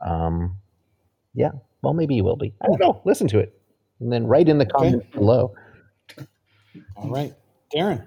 Um, 0.00 0.58
yeah, 1.34 1.50
well, 1.84 1.94
maybe 1.94 2.14
you 2.14 2.24
will 2.24 2.36
be. 2.36 2.52
I 2.62 2.66
don't 2.66 2.80
know. 2.80 3.00
Listen 3.04 3.28
to 3.28 3.38
it, 3.38 3.58
and 4.00 4.12
then 4.12 4.26
write 4.26 4.48
in 4.48 4.58
the 4.58 4.64
Okay. 4.64 4.72
comments 4.90 5.06
below. 5.14 5.54
all 6.96 7.10
right, 7.10 7.32
Darren. 7.74 8.06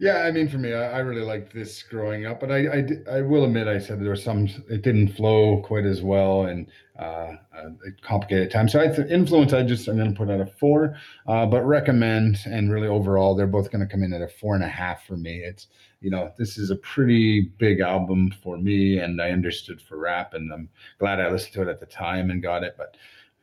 Yeah, 0.00 0.22
I 0.22 0.30
mean, 0.30 0.48
for 0.48 0.58
me, 0.58 0.72
I, 0.72 0.96
I 0.96 0.98
really 0.98 1.22
liked 1.22 1.54
this 1.54 1.82
growing 1.82 2.26
up, 2.26 2.40
but 2.40 2.50
I, 2.50 2.66
I, 2.66 3.18
I 3.18 3.20
will 3.22 3.44
admit, 3.44 3.68
I 3.68 3.78
said 3.78 4.00
there 4.00 4.08
were 4.08 4.16
some, 4.16 4.48
it 4.68 4.82
didn't 4.82 5.08
flow 5.08 5.62
quite 5.62 5.84
as 5.84 6.02
well 6.02 6.46
and 6.46 6.66
uh, 6.98 7.36
uh, 7.56 7.70
complicated 8.02 8.46
at 8.46 8.52
times. 8.52 8.72
So 8.72 8.80
I 8.80 8.88
th- 8.88 9.08
influence, 9.08 9.52
I 9.52 9.62
just, 9.62 9.86
I'm 9.86 9.96
going 9.96 10.12
to 10.12 10.16
put 10.16 10.30
out 10.30 10.40
a 10.40 10.46
four, 10.46 10.96
uh, 11.26 11.46
but 11.46 11.62
recommend 11.62 12.38
and 12.44 12.72
really 12.72 12.88
overall, 12.88 13.34
they're 13.34 13.46
both 13.46 13.70
going 13.70 13.86
to 13.86 13.90
come 13.90 14.02
in 14.02 14.12
at 14.12 14.22
a 14.22 14.28
four 14.28 14.54
and 14.54 14.64
a 14.64 14.68
half 14.68 15.06
for 15.06 15.16
me. 15.16 15.38
It's, 15.38 15.68
you 16.00 16.10
know, 16.10 16.32
this 16.36 16.58
is 16.58 16.70
a 16.70 16.76
pretty 16.76 17.52
big 17.58 17.80
album 17.80 18.32
for 18.42 18.56
me 18.58 18.98
and 18.98 19.22
I 19.22 19.30
understood 19.30 19.80
for 19.80 19.96
rap 19.96 20.34
and 20.34 20.52
I'm 20.52 20.68
glad 20.98 21.20
I 21.20 21.30
listened 21.30 21.54
to 21.54 21.62
it 21.62 21.68
at 21.68 21.80
the 21.80 21.86
time 21.86 22.30
and 22.30 22.42
got 22.42 22.64
it, 22.64 22.74
but 22.76 22.96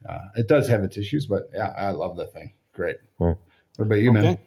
uh, 0.08 0.28
it 0.36 0.48
does 0.48 0.68
have 0.68 0.84
its 0.84 0.98
issues, 0.98 1.26
but 1.26 1.50
yeah, 1.54 1.74
I 1.78 1.92
love 1.92 2.18
the 2.18 2.28
thing. 2.28 2.54
Great. 2.74 2.98
Hmm. 3.18 3.32
What 3.78 3.86
about 3.86 4.00
you, 4.00 4.12
man? 4.12 4.38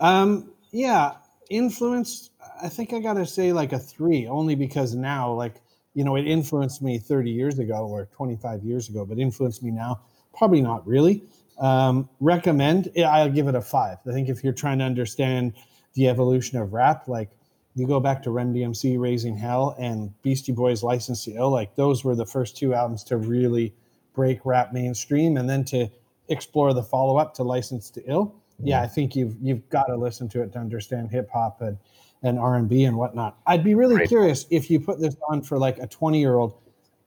Um, 0.00 0.52
yeah, 0.70 1.12
influence. 1.56 2.30
I 2.62 2.68
think 2.68 2.92
I 2.92 3.00
gotta 3.00 3.26
say 3.26 3.52
like 3.52 3.72
a 3.72 3.78
three, 3.78 4.26
only 4.26 4.54
because 4.54 4.94
now, 4.94 5.32
like 5.32 5.60
you 5.94 6.04
know, 6.04 6.16
it 6.16 6.26
influenced 6.26 6.82
me 6.82 6.98
30 6.98 7.30
years 7.30 7.58
ago 7.58 7.86
or 7.86 8.06
25 8.06 8.64
years 8.64 8.88
ago, 8.88 9.06
but 9.06 9.18
influenced 9.18 9.62
me 9.62 9.70
now, 9.70 10.00
probably 10.36 10.60
not 10.60 10.86
really. 10.86 11.22
Um, 11.58 12.08
recommend. 12.18 12.90
I'll 12.98 13.30
give 13.30 13.46
it 13.46 13.54
a 13.54 13.62
five. 13.62 13.98
I 14.06 14.10
think 14.10 14.28
if 14.28 14.42
you're 14.42 14.52
trying 14.52 14.80
to 14.80 14.84
understand 14.84 15.52
the 15.94 16.08
evolution 16.08 16.58
of 16.58 16.72
rap, 16.72 17.06
like 17.06 17.30
you 17.76 17.86
go 17.86 18.00
back 18.00 18.24
to 18.24 18.32
Run 18.32 18.52
DMC, 18.52 18.98
Raising 18.98 19.36
Hell, 19.36 19.76
and 19.78 20.12
Beastie 20.22 20.52
Boys, 20.52 20.82
Licensed 20.82 21.24
to 21.24 21.32
Ill. 21.32 21.50
Like 21.50 21.76
those 21.76 22.02
were 22.02 22.16
the 22.16 22.26
first 22.26 22.56
two 22.56 22.74
albums 22.74 23.04
to 23.04 23.16
really 23.16 23.72
break 24.14 24.44
rap 24.44 24.72
mainstream, 24.72 25.36
and 25.36 25.48
then 25.48 25.64
to 25.66 25.88
explore 26.28 26.74
the 26.74 26.82
follow 26.82 27.18
up 27.18 27.34
to 27.34 27.44
Licensed 27.44 27.94
to 27.94 28.02
Ill 28.10 28.34
yeah, 28.62 28.80
I 28.82 28.86
think 28.86 29.16
you've 29.16 29.36
you've 29.40 29.68
got 29.68 29.84
to 29.84 29.96
listen 29.96 30.28
to 30.30 30.42
it 30.42 30.52
to 30.52 30.58
understand 30.58 31.10
hip 31.10 31.28
hop 31.32 31.60
and 31.60 31.76
and 32.22 32.38
R 32.38 32.56
and 32.56 32.68
B 32.68 32.84
and 32.84 32.96
whatnot. 32.96 33.38
I'd 33.46 33.64
be 33.64 33.74
really 33.74 33.96
Right. 33.96 34.08
curious 34.08 34.46
if 34.50 34.70
you 34.70 34.80
put 34.80 34.98
this 35.00 35.16
on 35.28 35.42
for 35.42 35.58
like 35.58 35.78
a 35.78 35.86
twenty 35.86 36.20
year 36.20 36.36
old 36.36 36.54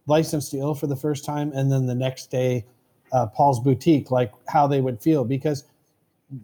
licensed 0.06 0.52
to 0.52 0.58
ill 0.58 0.76
for 0.76 0.88
the 0.88 0.96
first 0.96 1.26
time, 1.26 1.52
and 1.54 1.72
then 1.72 1.86
the 1.86 1.96
next 1.96 2.32
day, 2.32 2.66
uh, 3.12 3.28
Paul's 3.28 3.60
Boutique, 3.60 4.12
like 4.12 4.32
how 4.48 4.68
they 4.68 4.80
would 4.82 5.02
feel 5.02 5.24
because 5.26 5.66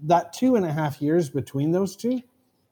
that 0.04 0.34
two 0.34 0.56
and 0.56 0.66
a 0.66 0.72
half 0.72 1.02
years 1.02 1.30
between 1.30 1.72
those 1.72 1.96
two, 1.96 2.22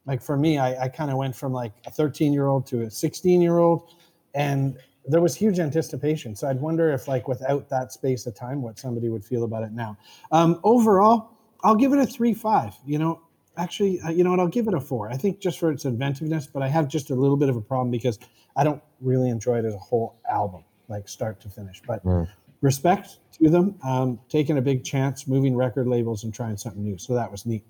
like 0.05 0.21
for 0.21 0.37
me, 0.37 0.57
I, 0.57 0.83
I 0.85 0.87
kind 0.87 1.11
of 1.11 1.17
went 1.17 1.35
from 1.35 1.53
like 1.53 1.73
a 1.85 1.91
thirteen 1.91 2.33
year 2.33 2.47
old 2.47 2.65
to 2.67 2.81
a 2.83 2.89
sixteen 2.91 3.41
year 3.41 3.57
old, 3.57 3.93
and 4.33 4.77
there 5.07 5.21
was 5.21 5.35
huge 5.35 5.59
anticipation. 5.59 6.35
So 6.35 6.47
I'd 6.47 6.61
wonder 6.61 6.91
if 6.93 7.07
like 7.07 7.27
without 7.27 7.69
that 7.69 7.91
space 7.91 8.25
of 8.27 8.35
time, 8.35 8.61
what 8.61 8.79
somebody 8.79 9.09
would 9.09 9.25
feel 9.25 9.43
about 9.43 9.63
it 9.63 9.71
now. 9.71 9.97
Um, 10.31 10.59
overall. 10.63 11.30
I'll 11.63 11.75
give 11.75 11.93
it 11.93 11.99
a 11.99 12.05
three 12.05 12.33
five. 12.33 12.73
You 12.85 12.99
know, 12.99 13.21
actually, 13.57 13.99
uh, 14.01 14.09
you 14.09 14.23
know 14.23 14.31
what? 14.31 14.39
I'll 14.39 14.47
give 14.47 14.67
it 14.67 14.73
a 14.73 14.81
four. 14.81 15.09
I 15.09 15.17
think 15.17 15.39
just 15.39 15.59
for 15.59 15.71
its 15.71 15.85
inventiveness, 15.85 16.47
but 16.47 16.61
I 16.61 16.67
have 16.67 16.87
just 16.87 17.09
a 17.09 17.15
little 17.15 17.37
bit 17.37 17.49
of 17.49 17.55
a 17.55 17.61
problem 17.61 17.91
because 17.91 18.19
I 18.55 18.63
don't 18.63 18.81
really 18.99 19.29
enjoy 19.29 19.59
it 19.59 19.65
as 19.65 19.73
a 19.73 19.79
whole 19.79 20.15
album, 20.29 20.63
like 20.87 21.07
start 21.07 21.39
to 21.41 21.49
finish. 21.49 21.81
But 21.85 22.03
Mm. 22.05 22.27
respect 22.61 23.19
to 23.33 23.49
them, 23.49 23.75
um, 23.83 24.19
taking 24.29 24.57
a 24.57 24.61
big 24.61 24.83
chance, 24.83 25.27
moving 25.27 25.55
record 25.55 25.87
labels, 25.87 26.23
and 26.23 26.33
trying 26.33 26.57
something 26.57 26.83
new. 26.83 26.97
So 26.97 27.13
that 27.13 27.31
was 27.31 27.45
neat. 27.45 27.63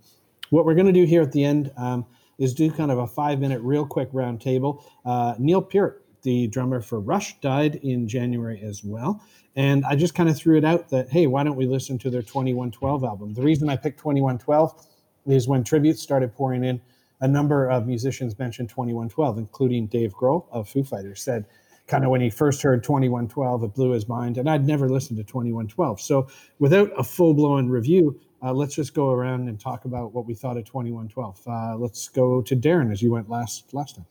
What 0.50 0.66
we're 0.66 0.76
going 0.76 0.88
to 0.88 0.92
do 0.94 1.06
here 1.06 1.22
at 1.22 1.32
the 1.32 1.44
end 1.44 1.72
um, 1.78 2.06
is 2.38 2.54
do 2.54 2.70
kind 2.72 2.92
of 2.92 2.98
a 2.98 3.08
five 3.08 3.40
minute, 3.40 3.62
real 3.62 3.86
quick 3.86 4.10
round 4.12 4.42
table. 4.42 4.84
Uh, 5.06 5.36
Neil 5.38 5.62
Peart, 5.62 6.01
the 6.24 6.48
drummer 6.48 6.82
for 6.82 7.00
Rush, 7.00 7.40
died 7.40 7.76
in 7.76 8.08
January 8.08 8.62
as 8.62 8.84
well. 8.84 9.24
And 9.56 9.84
I 9.86 9.96
just 9.96 10.16
kind 10.16 10.30
of 10.30 10.38
threw 10.38 10.58
it 10.58 10.64
out 10.64 10.90
that, 10.90 11.10
hey, 11.10 11.28
why 11.28 11.44
don't 11.44 11.58
we 11.58 11.66
listen 11.66 11.98
to 12.00 12.10
their 12.10 12.22
2112 12.22 13.04
album? 13.04 13.34
The 13.34 13.42
reason 13.42 13.70
I 13.70 13.76
picked 13.76 14.00
2112 14.00 14.88
is 15.28 15.48
when 15.48 15.64
tributes 15.64 16.02
started 16.02 16.34
pouring 16.34 16.64
in, 16.64 16.82
a 17.20 17.28
number 17.28 17.70
of 17.70 17.86
musicians 17.86 18.38
mentioned 18.40 18.70
2112, 18.70 19.38
including 19.38 19.88
Dave 19.88 20.14
Grohl 20.16 20.48
of 20.52 20.68
Foo 20.68 20.84
Fighters, 20.84 21.22
said 21.22 21.46
kind 21.88 22.04
of 22.04 22.10
when 22.10 22.22
he 22.22 22.30
first 22.30 22.62
heard 22.62 22.84
2112, 22.84 23.64
it 23.64 23.74
blew 23.74 23.92
his 23.92 24.08
mind. 24.08 24.38
And 24.38 24.50
I'd 24.50 24.66
never 24.66 24.90
listened 24.90 25.18
to 25.18 25.24
2112. 25.24 26.02
So 26.02 26.28
without 26.58 26.92
a 26.98 27.04
full 27.04 27.34
blown 27.34 27.70
review, 27.70 28.20
uh, 28.42 28.54
let's 28.54 28.76
just 28.76 28.96
go 28.96 29.12
around 29.12 29.50
and 29.50 29.60
talk 29.60 29.86
about 29.86 30.14
what 30.14 30.26
we 30.26 30.34
thought 30.34 30.58
of 30.58 30.66
2112. 30.66 31.42
Uh, 31.46 31.78
let's 31.78 32.10
go 32.10 32.42
to 32.42 32.56
Darren 32.56 32.92
as 32.92 33.02
you 33.02 33.12
went 33.12 33.30
last 33.30 33.74
last 33.74 33.98
time. 33.98 34.06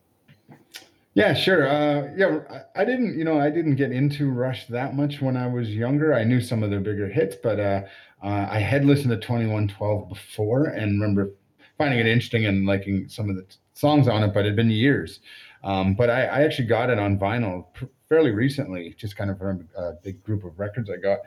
Yeah, 1.14 1.34
sure. 1.34 1.68
Uh, 1.68 2.10
yeah, 2.16 2.62
I, 2.76 2.84
didn't, 2.84 3.18
you 3.18 3.24
know, 3.24 3.38
I 3.38 3.50
didn't 3.50 3.74
get 3.74 3.90
into 3.90 4.30
Rush 4.30 4.66
that 4.68 4.94
much 4.94 5.20
when 5.20 5.36
I 5.36 5.48
was 5.48 5.68
younger. 5.68 6.14
I 6.14 6.22
knew 6.22 6.40
some 6.40 6.62
of 6.62 6.70
their 6.70 6.80
bigger 6.80 7.08
hits, 7.08 7.34
but 7.42 7.58
uh, 7.58 7.82
uh, 8.22 8.46
I 8.48 8.60
had 8.60 8.84
listened 8.84 9.10
to 9.10 9.16
2112 9.16 10.08
before 10.08 10.66
and 10.66 11.00
remember 11.00 11.32
finding 11.76 11.98
it 11.98 12.06
interesting 12.06 12.46
and 12.46 12.64
liking 12.64 13.08
some 13.08 13.28
of 13.28 13.34
the 13.36 13.42
t- 13.42 13.56
songs 13.74 14.06
on 14.06 14.22
it, 14.22 14.32
but 14.32 14.40
it 14.44 14.48
had 14.48 14.56
been 14.56 14.70
years. 14.70 15.20
Um, 15.64 15.94
but 15.94 16.10
I, 16.10 16.26
I 16.26 16.42
actually 16.42 16.68
got 16.68 16.90
it 16.90 16.98
on 16.98 17.18
vinyl 17.18 17.66
pr- 17.74 17.86
fairly 18.08 18.30
recently, 18.30 18.94
just 18.96 19.16
kind 19.16 19.30
of 19.30 19.38
from 19.38 19.68
a 19.76 19.92
big 19.92 20.22
group 20.22 20.44
of 20.44 20.58
records 20.58 20.90
I 20.90 20.96
got, 20.96 21.18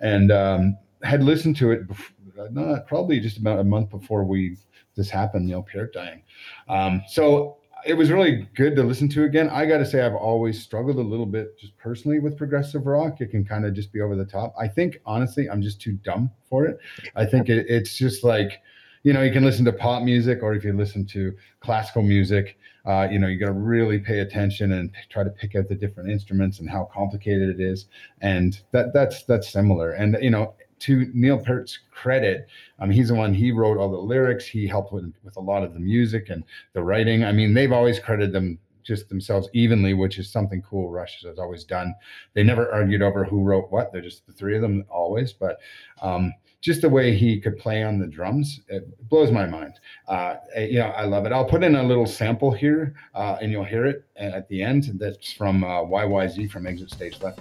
and 0.00 0.32
um, 0.32 0.78
had 1.02 1.22
listened 1.22 1.56
to 1.58 1.70
it 1.70 1.86
bef- 1.86 2.50
not, 2.50 2.86
probably 2.86 3.20
just 3.20 3.38
about 3.38 3.58
a 3.60 3.64
month 3.64 3.90
before 3.90 4.24
we 4.24 4.56
this 4.96 5.10
happened, 5.10 5.46
Neil 5.46 5.62
Peart 5.62 5.92
dying. 5.92 6.22
Um, 6.68 7.02
so 7.08 7.58
it 7.88 7.96
was 7.96 8.10
really 8.10 8.46
good 8.54 8.76
to 8.76 8.82
listen 8.82 9.08
to 9.08 9.24
again. 9.24 9.48
I 9.48 9.64
got 9.64 9.78
to 9.78 9.86
say, 9.86 10.02
I've 10.02 10.14
always 10.14 10.62
struggled 10.62 10.96
a 10.98 11.02
little 11.02 11.24
bit 11.24 11.58
just 11.58 11.74
personally 11.78 12.18
with 12.18 12.36
progressive 12.36 12.86
rock. 12.86 13.22
It 13.22 13.30
can 13.30 13.46
kind 13.46 13.64
of 13.64 13.72
just 13.72 13.92
be 13.94 14.02
over 14.02 14.14
the 14.14 14.26
top. 14.26 14.54
I 14.60 14.68
think, 14.68 15.00
honestly, 15.06 15.48
I'm 15.48 15.62
just 15.62 15.80
too 15.80 15.92
dumb 15.92 16.30
for 16.50 16.66
it. 16.66 16.78
I 17.16 17.24
think 17.24 17.48
it, 17.48 17.64
it's 17.66 17.96
just 17.96 18.24
like, 18.24 18.60
you 19.04 19.14
know, 19.14 19.22
you 19.22 19.32
can 19.32 19.42
listen 19.42 19.64
to 19.64 19.72
pop 19.72 20.02
music 20.02 20.42
or 20.42 20.54
if 20.54 20.64
you 20.64 20.74
listen 20.74 21.06
to 21.06 21.34
classical 21.60 22.02
music, 22.02 22.58
uh, 22.84 23.08
you 23.10 23.18
know, 23.18 23.26
you 23.26 23.38
got 23.38 23.46
to 23.46 23.52
really 23.52 23.98
pay 23.98 24.20
attention 24.20 24.72
and 24.72 24.90
try 25.08 25.24
to 25.24 25.30
pick 25.30 25.56
out 25.56 25.68
the 25.68 25.74
different 25.74 26.10
instruments 26.10 26.60
and 26.60 26.68
how 26.68 26.90
complicated 26.92 27.48
it 27.48 27.60
is. 27.60 27.86
And 28.20 28.60
that 28.72 28.92
that's 28.92 29.22
that's 29.24 29.48
similar. 29.48 29.92
And 29.92 30.18
you 30.20 30.30
know, 30.30 30.54
to 30.80 31.10
Neil 31.14 31.38
Peart's 31.38 31.78
credit, 31.90 32.46
um, 32.78 32.90
he's 32.90 33.08
the 33.08 33.14
one 33.14 33.34
he 33.34 33.52
wrote 33.52 33.78
all 33.78 33.90
the 33.90 33.96
lyrics. 33.96 34.46
He 34.46 34.66
helped 34.66 34.92
with 34.92 35.12
with 35.24 35.36
a 35.36 35.40
lot 35.40 35.62
of 35.62 35.74
the 35.74 35.80
music 35.80 36.30
and 36.30 36.44
the 36.72 36.82
writing. 36.82 37.24
I 37.24 37.32
mean, 37.32 37.54
they've 37.54 37.72
always 37.72 37.98
credited 37.98 38.32
them 38.32 38.58
just 38.88 39.08
themselves 39.10 39.48
evenly, 39.52 39.92
which 39.92 40.18
is 40.18 40.30
something 40.30 40.62
cool 40.62 40.90
Rush 40.90 41.22
has 41.22 41.38
always 41.38 41.64
done. 41.64 41.94
They 42.32 42.42
never 42.42 42.72
argued 42.72 43.02
over 43.02 43.22
who 43.22 43.42
wrote 43.42 43.70
what. 43.70 43.92
They're 43.92 44.00
just 44.00 44.26
the 44.26 44.32
three 44.32 44.56
of 44.56 44.62
them 44.62 44.84
always. 44.88 45.32
But 45.34 45.58
um, 46.00 46.32
just 46.62 46.80
the 46.80 46.88
way 46.88 47.14
he 47.14 47.38
could 47.38 47.58
play 47.58 47.82
on 47.82 47.98
the 47.98 48.06
drums, 48.06 48.60
it 48.68 49.08
blows 49.08 49.30
my 49.30 49.46
mind. 49.46 49.74
Uh, 50.08 50.36
you 50.56 50.78
know, 50.78 50.88
I 50.88 51.04
love 51.04 51.26
it. 51.26 51.32
I'll 51.32 51.44
put 51.44 51.62
in 51.62 51.76
a 51.76 51.82
little 51.82 52.06
sample 52.06 52.50
here, 52.50 52.94
uh, 53.14 53.36
and 53.40 53.52
you'll 53.52 53.64
hear 53.64 53.86
it 53.86 54.04
at 54.16 54.48
the 54.48 54.62
end. 54.62 54.90
That's 54.94 55.32
from 55.32 55.62
uh, 55.62 55.82
YYZ 55.82 56.50
from 56.50 56.66
Exit 56.66 56.90
Stage 56.90 57.20
Left. 57.20 57.40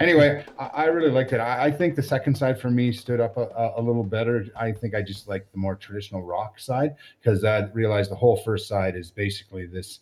Anyway, 0.00 0.44
I, 0.58 0.64
I 0.66 0.84
really 0.86 1.10
liked 1.10 1.32
it. 1.32 1.38
I, 1.38 1.66
I 1.66 1.70
think 1.70 1.94
the 1.94 2.02
second 2.02 2.36
side 2.36 2.60
for 2.60 2.70
me 2.70 2.92
stood 2.92 3.20
up 3.20 3.36
a, 3.36 3.48
a, 3.56 3.80
a 3.80 3.82
little 3.82 4.04
better. 4.04 4.46
I 4.56 4.72
think 4.72 4.94
I 4.94 5.02
just 5.02 5.28
like 5.28 5.50
the 5.52 5.58
more 5.58 5.74
traditional 5.74 6.22
rock 6.22 6.58
side 6.58 6.96
because 7.20 7.44
I 7.44 7.66
realized 7.72 8.10
the 8.10 8.16
whole 8.16 8.36
first 8.36 8.68
side 8.68 8.96
is 8.96 9.10
basically 9.10 9.66
this 9.66 10.00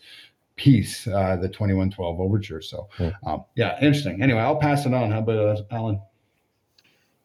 piece, 0.57 1.07
uh, 1.07 1.37
the 1.37 1.49
2112 1.49 2.21
overture. 2.21 2.61
So, 2.61 2.89
Hmm. 2.97 3.09
um, 3.27 3.45
yeah, 3.57 3.77
interesting. 3.81 4.23
Anyway, 4.23 4.41
I'll 4.41 4.57
pass 4.57 4.85
it 4.87 4.93
on. 4.95 5.11
How 5.11 5.19
about 5.21 5.59
uh, 5.59 5.63
Alan? 5.71 6.01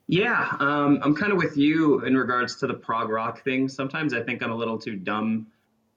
Yeah, 0.07 0.55
um, 0.59 0.99
I'm 1.03 1.13
kind 1.13 1.33
of 1.33 1.37
with 1.37 1.57
you 1.57 2.05
in 2.05 2.15
regards 2.15 2.55
to 2.57 2.67
the 2.67 2.73
prog 2.73 3.09
rock 3.09 3.43
thing. 3.43 3.67
Sometimes 3.67 4.13
I 4.13 4.23
think 4.23 4.41
I'm 4.41 4.51
a 4.51 4.55
little 4.55 4.79
too 4.79 4.95
dumb. 4.95 5.47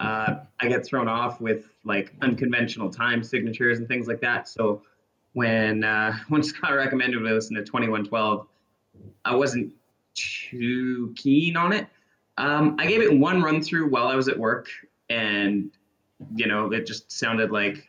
Uh, 0.00 0.40
I 0.60 0.68
get 0.68 0.84
thrown 0.84 1.06
off 1.06 1.40
with 1.40 1.66
like 1.84 2.12
unconventional 2.20 2.90
time 2.90 3.22
signatures 3.22 3.78
and 3.78 3.86
things 3.86 4.08
like 4.08 4.20
that. 4.22 4.48
So 4.48 4.82
when 5.32 5.84
uh, 5.84 6.16
when 6.28 6.42
Scott 6.42 6.74
recommended 6.74 7.20
me 7.20 7.30
listen 7.30 7.56
to 7.56 7.62
2112, 7.62 8.46
I 9.24 9.34
wasn't 9.34 9.72
too 10.14 11.14
keen 11.16 11.56
on 11.56 11.72
it. 11.72 11.86
Um, 12.38 12.76
I 12.78 12.86
gave 12.86 13.02
it 13.02 13.12
one 13.12 13.42
run 13.42 13.62
through 13.62 13.90
while 13.90 14.08
I 14.08 14.14
was 14.14 14.28
at 14.28 14.38
work, 14.38 14.68
and 15.08 15.70
you 16.34 16.46
know 16.46 16.72
it 16.72 16.86
just 16.86 17.10
sounded 17.12 17.50
like 17.50 17.86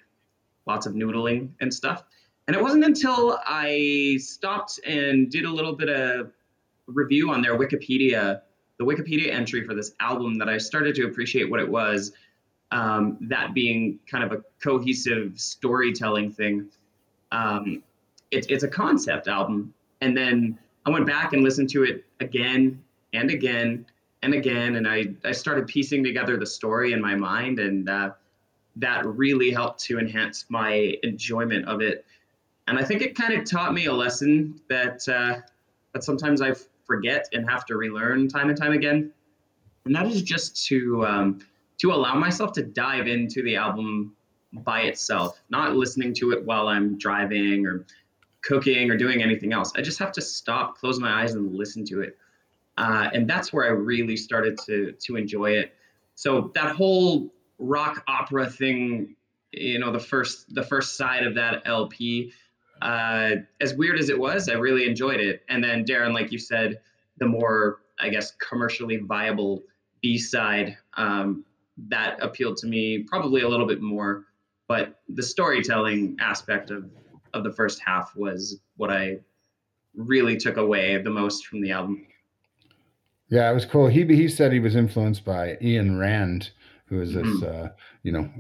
lots 0.68 0.86
of 0.86 0.94
noodling 0.94 1.50
and 1.62 1.74
stuff. 1.74 2.04
And 2.48 2.56
it 2.56 2.62
wasn't 2.62 2.84
until 2.84 3.40
I 3.46 4.18
stopped 4.20 4.80
and 4.86 5.30
did 5.32 5.46
a 5.46 5.50
little 5.50 5.74
bit 5.74 5.90
of 5.90 6.34
review 6.88 7.32
on 7.32 7.42
their 7.42 7.58
Wikipedia, 7.58 8.42
the 8.78 8.86
Wikipedia 8.86 9.32
entry 9.32 9.64
for 9.64 9.74
this 9.74 9.94
album, 10.00 10.38
that 10.40 10.50
I 10.50 10.58
started 10.58 10.96
to 10.96 11.06
appreciate 11.06 11.50
what 11.50 11.60
it 11.60 11.70
was. 11.70 12.12
Um, 12.72 13.18
that 13.22 13.54
being 13.54 14.00
kind 14.10 14.24
of 14.24 14.32
a 14.32 14.44
cohesive 14.62 15.40
storytelling 15.40 16.32
thing. 16.32 16.70
Um, 17.32 17.84
it's 18.32 18.48
it's 18.48 18.64
a 18.64 18.68
concept 18.68 19.28
album. 19.28 19.74
And 20.02 20.16
then 20.18 20.58
I 20.86 20.90
went 20.90 21.06
back 21.06 21.34
and 21.34 21.44
listened 21.44 21.70
to 21.72 21.84
it 21.84 22.06
again 22.20 22.82
and 23.14 23.30
again 23.30 23.86
and 24.24 24.34
again, 24.34 24.76
and 24.76 24.88
I 24.88 25.08
I 25.24 25.32
started 25.32 25.68
piecing 25.68 26.04
together 26.04 26.38
the 26.38 26.46
story 26.46 26.94
in 26.94 27.02
my 27.02 27.16
mind, 27.16 27.60
and 27.60 27.90
uh, 27.90 28.12
that 28.78 29.06
really 29.06 29.52
helped 29.52 29.80
to 29.86 30.00
enhance 30.00 30.46
my 30.50 30.96
enjoyment 31.04 31.68
of 31.68 31.82
it. 31.82 32.06
And 32.68 32.78
I 32.78 32.84
think 32.84 33.02
it 33.02 33.16
kind 33.16 33.34
of 33.34 33.50
taught 33.50 33.74
me 33.74 33.86
a 33.86 33.94
lesson 33.94 34.62
that 34.70 35.08
uh, 35.10 35.42
that 35.94 36.04
sometimes 36.04 36.42
I 36.42 36.54
forget 36.86 37.28
and 37.34 37.50
have 37.50 37.66
to 37.66 37.76
relearn 37.76 38.28
time 38.28 38.50
and 38.50 38.58
time 38.58 38.74
again, 38.74 39.12
and 39.86 39.96
that 39.96 40.06
is 40.08 40.22
just 40.22 40.66
to 40.68 41.06
um, 41.06 41.40
to 41.80 41.92
allow 41.92 42.16
myself 42.16 42.54
to 42.54 42.64
dive 42.64 43.08
into 43.08 43.42
the 43.42 43.56
album 43.56 44.16
by 44.54 44.82
itself, 44.82 45.42
not 45.50 45.76
listening 45.76 46.14
to 46.16 46.32
it 46.32 46.46
while 46.46 46.68
I'm 46.68 46.98
driving 46.98 47.66
or 47.66 47.86
cooking 48.42 48.90
or 48.90 48.98
doing 48.98 49.22
anything 49.22 49.54
else. 49.54 49.72
I 49.76 49.82
just 49.82 50.00
have 50.00 50.12
to 50.14 50.22
stop, 50.22 50.78
close 50.78 51.00
my 51.00 51.24
eyes, 51.24 51.34
and 51.34 51.56
listen 51.56 51.86
to 51.86 52.02
it. 52.02 52.18
Uh, 52.78 53.10
and 53.14 53.30
that's 53.30 53.54
where 53.54 53.66
I 53.66 53.70
really 53.70 54.18
started 54.18 54.58
to 54.66 54.94
to 54.94 55.16
enjoy 55.16 55.52
it. 55.52 55.74
So 56.16 56.52
that 56.56 56.76
whole 56.76 57.32
rock 57.60 58.04
opera 58.08 58.50
thing, 58.50 59.16
you 59.52 59.80
know, 59.80 59.92
the 59.92 60.00
first 60.00 60.54
the 60.54 60.64
first 60.64 60.98
side 60.98 61.26
of 61.26 61.36
that 61.36 61.62
LP, 61.66 62.34
uh, 62.82 63.36
as 63.60 63.76
weird 63.76 64.00
as 64.00 64.10
it 64.10 64.18
was, 64.18 64.50
I 64.50 64.54
really 64.54 64.88
enjoyed 64.88 65.20
it. 65.20 65.44
And 65.50 65.64
then 65.64 65.86
Darren, 65.86 66.14
like 66.14 66.32
you 66.32 66.40
said, 66.40 66.80
the 67.18 67.28
more 67.28 67.82
I 68.00 68.10
guess 68.10 68.32
commercially 68.32 68.98
viable 68.98 69.64
B 70.02 70.18
side 70.18 70.78
um, 70.96 71.46
that 71.90 72.22
appealed 72.22 72.58
to 72.58 72.68
me 72.68 73.00
probably 73.04 73.42
a 73.42 73.50
little 73.50 73.68
bit 73.68 73.82
more. 73.82 74.26
But 74.72 75.02
the 75.10 75.22
storytelling 75.22 76.16
aspect 76.22 76.72
of 76.72 76.90
of 77.34 77.44
the 77.44 77.52
first 77.52 77.82
half 77.86 78.16
was 78.16 78.62
what 78.78 78.90
I 78.90 79.20
really 79.96 80.38
took 80.38 80.56
away 80.56 80.98
the 81.02 81.10
most 81.10 81.46
from 81.48 81.60
the 81.62 81.72
album. 81.72 82.08
Yeah, 83.28 83.52
it 83.52 83.54
was 83.54 83.66
cool. 83.66 83.88
He 83.88 84.06
he 84.06 84.30
said 84.30 84.54
he 84.54 84.62
was 84.62 84.78
influenced 84.78 85.26
by 85.26 85.58
Ayn 85.62 86.00
Rand, 86.00 86.52
who 86.86 87.02
is 87.02 87.12
this 87.14 87.28
Mhm. 87.28 87.44
uh, 87.44 87.70
you 88.04 88.14
know 88.14 88.32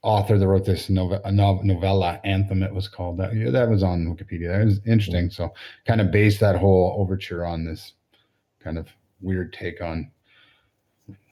author 0.00 0.38
that 0.38 0.46
wrote 0.48 0.64
this 0.64 0.88
nove- 0.88 1.22
novella 1.64 2.18
anthem. 2.24 2.62
It 2.62 2.72
was 2.72 2.88
called 2.88 3.18
that. 3.18 3.34
Yeah, 3.34 3.50
that 3.50 3.68
was 3.68 3.82
on 3.82 4.06
Wikipedia. 4.06 4.48
That 4.48 4.64
was 4.64 4.80
interesting. 4.86 5.28
So 5.28 5.52
kind 5.86 6.00
of 6.00 6.10
based 6.10 6.40
that 6.40 6.56
whole 6.56 6.96
overture 6.98 7.44
on 7.44 7.66
this 7.66 7.92
kind 8.58 8.78
of 8.78 8.88
weird 9.20 9.52
take 9.52 9.82
on, 9.82 10.10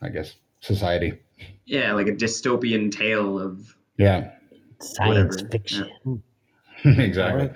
I 0.03 0.11
guess, 0.11 0.35
society. 0.61 1.20
Yeah, 1.64 1.94
like 1.94 2.09
a 2.09 2.12
dystopian 2.12 2.92
tale 2.92 3.38
of 3.38 3.76
Yeah, 3.99 4.31
Science 4.81 5.37
Whatever, 5.37 5.51
fiction. 5.51 6.23
exactly. 6.85 7.23
All 7.23 7.37
right, 7.49 7.53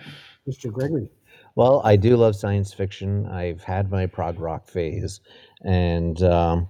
Mr. 0.48 0.72
Gregory. 0.72 1.08
Well, 1.56 1.82
I 1.84 1.96
do 1.96 2.16
love 2.16 2.36
science 2.36 2.72
fiction. 2.72 3.26
I've 3.26 3.62
had 3.62 3.90
my 3.90 4.06
prog 4.06 4.38
rock 4.40 4.68
phase, 4.68 5.20
and 5.64 6.22
um, 6.22 6.68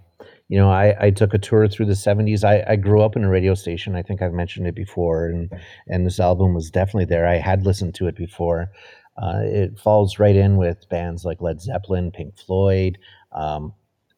you 0.49 0.59
know, 0.59 0.71
I, 0.71 0.97
I 1.07 1.11
took 1.11 1.35
a 1.35 1.39
tour 1.39 1.69
through 1.69 1.87
the 1.87 1.93
'70s. 1.93 2.45
I, 2.45 2.65
I 2.73 2.77
grew 2.77 3.03
up 3.03 3.15
in 3.15 3.25
a 3.25 3.29
radio 3.29 3.55
station. 3.55 3.95
I 3.95 4.03
think 4.03 4.23
I've 4.23 4.33
mentioned 4.33 4.67
it 4.67 4.75
before, 4.75 5.27
and 5.27 5.51
and 5.87 6.07
this 6.07 6.19
album 6.19 6.55
was 6.55 6.71
definitely 6.71 7.05
there. 7.05 7.27
I 7.27 7.37
had 7.37 7.65
listened 7.65 7.95
to 7.97 8.09
it 8.09 8.17
before. 8.17 8.71
Uh, 9.21 9.41
it 9.45 9.79
falls 9.79 10.19
right 10.19 10.35
in 10.37 10.57
with 10.57 10.89
bands 10.89 11.25
like 11.25 11.41
Led 11.43 11.61
Zeppelin, 11.61 12.11
Pink 12.11 12.39
Floyd, 12.39 12.97
um, 13.33 13.75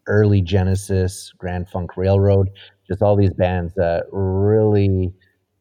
early 0.07 0.41
Genesis, 0.41 1.33
Grand 1.37 1.69
Funk 1.69 1.97
Railroad, 1.97 2.51
just 2.87 3.03
all 3.03 3.17
these 3.17 3.33
bands 3.33 3.75
that 3.75 4.05
really 4.13 5.13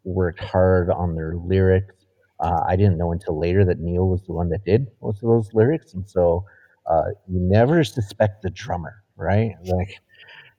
worked 0.04 0.40
hard 0.40 0.90
on 0.90 1.16
their 1.16 1.36
lyrics. 1.36 1.96
Uh, 2.40 2.62
I 2.68 2.76
didn't 2.76 2.98
know 2.98 3.12
until 3.12 3.40
later 3.40 3.64
that 3.66 3.80
Neil 3.80 4.08
was 4.08 4.24
the 4.26 4.34
one 4.34 4.50
that 4.50 4.66
did 4.66 4.88
most 5.02 5.24
of 5.24 5.30
those 5.30 5.54
lyrics, 5.54 5.94
and 5.94 6.10
so 6.10 6.46
uh, 6.90 7.10
you 7.28 7.40
never 7.40 7.84
suspect 7.84 8.42
the 8.42 8.50
drummer, 8.50 9.04
right? 9.16 9.54
Like, 9.64 10.00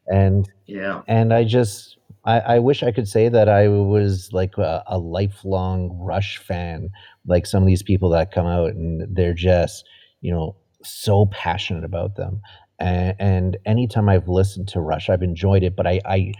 and 0.07 0.49
yeah. 0.67 1.03
and 1.09 1.35
I 1.35 1.45
just 1.45 1.99
I, 2.25 2.41
I 2.41 2.59
wish 2.61 2.83
I 2.83 2.93
could 2.93 3.09
say 3.09 3.29
that 3.29 3.49
I 3.49 3.69
was 3.69 4.31
like 4.33 4.57
a, 4.59 4.83
a 4.87 4.99
lifelong 4.99 5.99
Rush 6.01 6.39
fan, 6.39 6.91
like 7.27 7.47
some 7.47 7.63
of 7.63 7.67
these 7.67 7.83
people 7.83 8.11
that 8.11 8.31
come 8.31 8.47
out 8.47 8.71
and 8.71 9.05
they're 9.15 9.35
just 9.35 9.85
you 10.21 10.33
know 10.33 10.57
so 10.85 11.27
passionate 11.27 11.85
about 11.85 12.17
them. 12.17 12.41
And, 12.79 13.17
and 13.19 13.57
anytime 13.65 14.09
I've 14.09 14.29
listened 14.29 14.69
to 14.69 14.81
Rush, 14.81 15.09
I've 15.09 15.23
enjoyed 15.23 15.63
it, 15.63 15.77
but 15.77 15.87
I, 15.87 16.01
I 16.05 16.33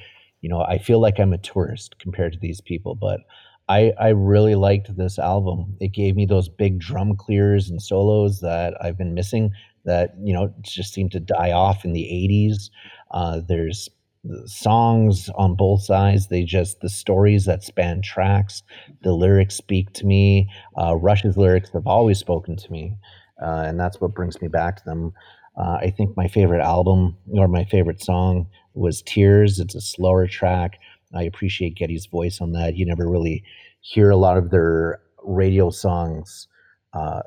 you 0.43 0.49
know 0.51 0.61
I 0.63 0.79
feel 0.79 1.01
like 1.01 1.19
I'm 1.19 1.33
a 1.33 1.39
tourist 1.39 1.99
compared 1.99 2.35
to 2.35 2.39
these 2.39 2.61
people, 2.61 2.95
but. 2.95 3.21
I, 3.69 3.93
I 3.99 4.09
really 4.09 4.57
liked 4.57 4.97
this 4.97 5.21
album. 5.21 5.77
It 5.81 5.93
gave 5.93 6.17
me 6.17 6.27
those 6.27 6.49
big 6.49 6.81
drum 6.81 7.17
clears 7.17 7.71
and 7.71 7.81
solos 7.81 8.41
that 8.41 8.75
I've 8.83 8.99
been 8.99 9.15
missing 9.15 9.53
that 9.85 10.15
you 10.23 10.33
know 10.33 10.53
just 10.63 10.93
seemed 10.93 11.13
to 11.13 11.21
die 11.21 11.53
off 11.53 11.85
in 11.85 11.93
the 11.93 12.03
80s. 12.05 12.71
Uh, 13.11 13.41
there's 13.47 13.89
the 14.25 14.49
songs 14.49 15.29
on 15.35 15.57
both 15.57 15.83
sides. 15.83 16.29
They 16.29 16.45
just 16.45 16.81
the 16.81 16.89
stories 16.89 17.45
that 17.47 17.65
span 17.65 18.03
tracks. 18.03 18.63
The 19.03 19.13
lyrics 19.13 19.57
speak 19.57 19.93
to 19.95 20.07
me. 20.07 20.49
Uh, 20.81 20.95
Rush's 20.97 21.37
lyrics 21.37 21.71
have 21.71 21.87
always 21.87 22.19
spoken 22.19 22.57
to 22.57 22.73
me, 22.73 22.97
uh, 23.43 23.65
and 23.67 23.79
that's 23.79 24.01
what 24.01 24.15
brings 24.15 24.41
me 24.41 24.49
back 24.49 24.77
to 24.77 24.85
them. 24.85 25.13
Uh, 25.57 25.79
I 25.81 25.91
think 25.91 26.17
my 26.17 26.29
favorite 26.29 26.63
album 26.63 27.17
or 27.33 27.47
my 27.47 27.65
favorite 27.65 28.03
song 28.03 28.47
was 28.75 29.03
Tears. 29.03 29.61
It's 29.61 29.75
a 29.75 29.81
slower 29.81 30.27
track. 30.27 30.79
I 31.15 31.23
appreciate 31.23 31.77
Geddy's 31.77 32.07
voice 32.07 32.41
on 32.41 32.53
that. 32.53 32.77
You 32.77 32.87
never 32.87 33.09
really 33.09 33.45
hear 33.81 34.11
a 34.11 34.17
lot 34.17 34.37
of 34.37 34.51
their 34.51 35.01
radio 35.23 35.71
songs 35.71 36.49
uh, 36.95 37.23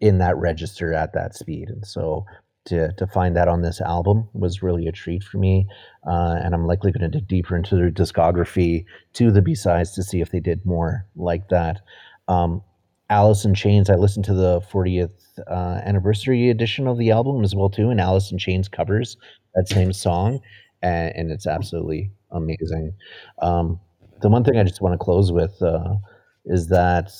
in 0.00 0.18
that 0.18 0.36
register 0.36 0.92
at 0.92 1.12
that 1.14 1.34
speed, 1.34 1.68
and 1.68 1.86
so 1.86 2.24
to 2.66 2.92
to 2.92 3.06
find 3.06 3.36
that 3.36 3.48
on 3.48 3.62
this 3.62 3.80
album 3.80 4.28
was 4.32 4.62
really 4.62 4.86
a 4.86 4.92
treat 4.92 5.22
for 5.22 5.38
me. 5.38 5.66
Uh, 6.06 6.36
and 6.42 6.54
I'm 6.54 6.66
likely 6.66 6.92
going 6.92 7.10
to 7.10 7.18
dig 7.18 7.28
deeper 7.28 7.56
into 7.56 7.76
their 7.76 7.90
discography 7.90 8.84
to 9.14 9.30
the 9.30 9.42
B 9.42 9.54
sides 9.54 9.92
to 9.92 10.02
see 10.02 10.20
if 10.20 10.30
they 10.30 10.40
did 10.40 10.64
more 10.66 11.06
like 11.16 11.48
that. 11.48 11.80
Um, 12.28 12.62
Alice 13.10 13.44
in 13.44 13.54
Chains. 13.54 13.90
I 13.90 13.96
listened 13.96 14.24
to 14.26 14.34
the 14.34 14.60
40th 14.60 15.10
uh, 15.48 15.80
anniversary 15.84 16.48
edition 16.48 16.86
of 16.86 16.96
the 16.96 17.10
album 17.10 17.42
as 17.42 17.54
well 17.54 17.68
too, 17.68 17.90
and 17.90 18.00
Alice 18.00 18.30
in 18.30 18.38
Chains 18.38 18.68
covers 18.68 19.16
that 19.54 19.68
same 19.68 19.92
song, 19.92 20.40
and, 20.82 21.14
and 21.16 21.30
it's 21.30 21.46
absolutely 21.46 22.10
amazing. 22.30 22.92
Um, 23.42 23.80
the 24.20 24.28
one 24.28 24.44
thing 24.44 24.58
I 24.58 24.64
just 24.64 24.80
want 24.80 24.92
to 24.94 24.98
close 24.98 25.32
with 25.32 25.60
uh, 25.62 25.96
is 26.44 26.68
that 26.68 27.10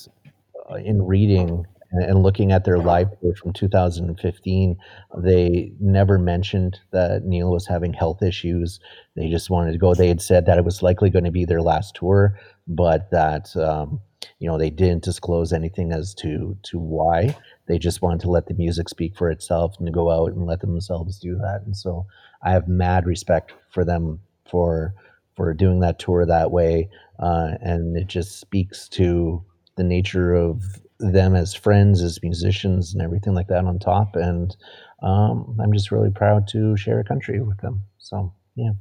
uh, 0.70 0.74
in 0.74 1.02
reading 1.02 1.66
and, 1.92 2.22
looking 2.22 2.52
at 2.52 2.64
their 2.64 2.78
live 2.78 3.08
from 3.36 3.52
2015, 3.52 4.76
they 5.18 5.72
never 5.80 6.18
mentioned 6.18 6.78
that 6.92 7.24
Neil 7.24 7.50
was 7.50 7.66
having 7.66 7.92
health 7.92 8.22
issues. 8.22 8.78
They 9.16 9.28
just 9.28 9.50
wanted 9.50 9.72
to 9.72 9.78
go. 9.78 9.94
They 9.94 10.08
had 10.08 10.22
said 10.22 10.46
that 10.46 10.58
it 10.58 10.64
was 10.64 10.82
likely 10.82 11.10
going 11.10 11.24
to 11.24 11.32
be 11.32 11.44
their 11.44 11.62
last 11.62 11.96
tour, 11.96 12.38
but 12.68 13.10
that 13.10 13.56
um, 13.56 14.00
you 14.40 14.48
know 14.48 14.58
they 14.58 14.70
didn't 14.70 15.04
disclose 15.04 15.52
anything 15.52 15.92
as 15.92 16.14
to 16.14 16.56
to 16.64 16.78
why. 16.78 17.36
They 17.68 17.78
just 17.78 18.02
wanted 18.02 18.20
to 18.20 18.30
let 18.30 18.46
the 18.46 18.54
music 18.54 18.88
speak 18.88 19.16
for 19.16 19.30
itself 19.30 19.76
and 19.78 19.94
go 19.94 20.10
out 20.10 20.32
and 20.32 20.46
let 20.46 20.60
themselves 20.60 21.20
do 21.20 21.36
that. 21.36 21.62
And 21.64 21.76
so 21.76 22.06
I 22.42 22.50
have 22.50 22.66
mad 22.66 23.06
respect 23.06 23.52
for 23.70 23.84
them 23.84 24.18
for 24.50 24.94
for 25.36 25.54
doing 25.54 25.80
that 25.80 25.98
tour 25.98 26.26
that 26.26 26.50
way, 26.50 26.88
uh, 27.20 27.52
and 27.60 27.96
it 27.96 28.08
just 28.08 28.40
speaks 28.40 28.88
to 28.88 29.44
the 29.76 29.84
nature 29.84 30.34
of 30.34 30.62
them 30.98 31.34
as 31.36 31.54
friends, 31.54 32.02
as 32.02 32.22
musicians, 32.22 32.92
and 32.92 33.02
everything 33.02 33.34
like 33.34 33.48
that 33.48 33.64
on 33.64 33.78
top. 33.78 34.16
And 34.16 34.56
um, 35.02 35.56
I'm 35.62 35.72
just 35.72 35.90
really 35.90 36.10
proud 36.10 36.48
to 36.48 36.76
share 36.76 36.98
a 36.98 37.04
country 37.04 37.40
with 37.40 37.58
them. 37.58 37.82
So 37.98 38.32
yeah. 38.56 38.72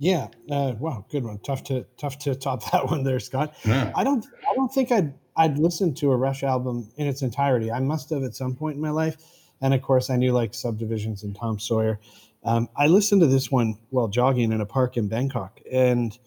Yeah. 0.00 0.28
Uh, 0.50 0.72
wow. 0.78 1.04
Good 1.10 1.24
one. 1.24 1.38
Tough 1.40 1.62
to 1.64 1.84
tough 1.98 2.18
to 2.20 2.34
top 2.34 2.68
that 2.72 2.86
one 2.86 3.04
there, 3.04 3.20
Scott. 3.20 3.54
Yeah. 3.64 3.92
I 3.94 4.02
don't 4.02 4.26
I 4.50 4.54
don't 4.54 4.72
think 4.72 4.90
I'd 4.90 5.12
I'd 5.36 5.58
listened 5.58 5.96
to 5.98 6.10
a 6.10 6.16
Rush 6.16 6.42
album 6.42 6.90
in 6.96 7.06
its 7.06 7.22
entirety. 7.22 7.70
I 7.70 7.80
must 7.80 8.10
have 8.10 8.24
at 8.24 8.34
some 8.34 8.56
point 8.56 8.76
in 8.76 8.82
my 8.82 8.90
life, 8.90 9.16
and 9.60 9.72
of 9.74 9.82
course 9.82 10.10
I 10.10 10.16
knew 10.16 10.32
like 10.32 10.54
Subdivisions 10.54 11.22
and 11.22 11.36
Tom 11.36 11.58
Sawyer. 11.58 12.00
Um, 12.44 12.68
I 12.76 12.86
listened 12.86 13.20
to 13.20 13.26
this 13.26 13.50
one 13.50 13.76
while 13.90 14.08
jogging 14.08 14.52
in 14.52 14.62
a 14.62 14.66
park 14.66 14.96
in 14.96 15.06
Bangkok, 15.06 15.60
and 15.70 16.18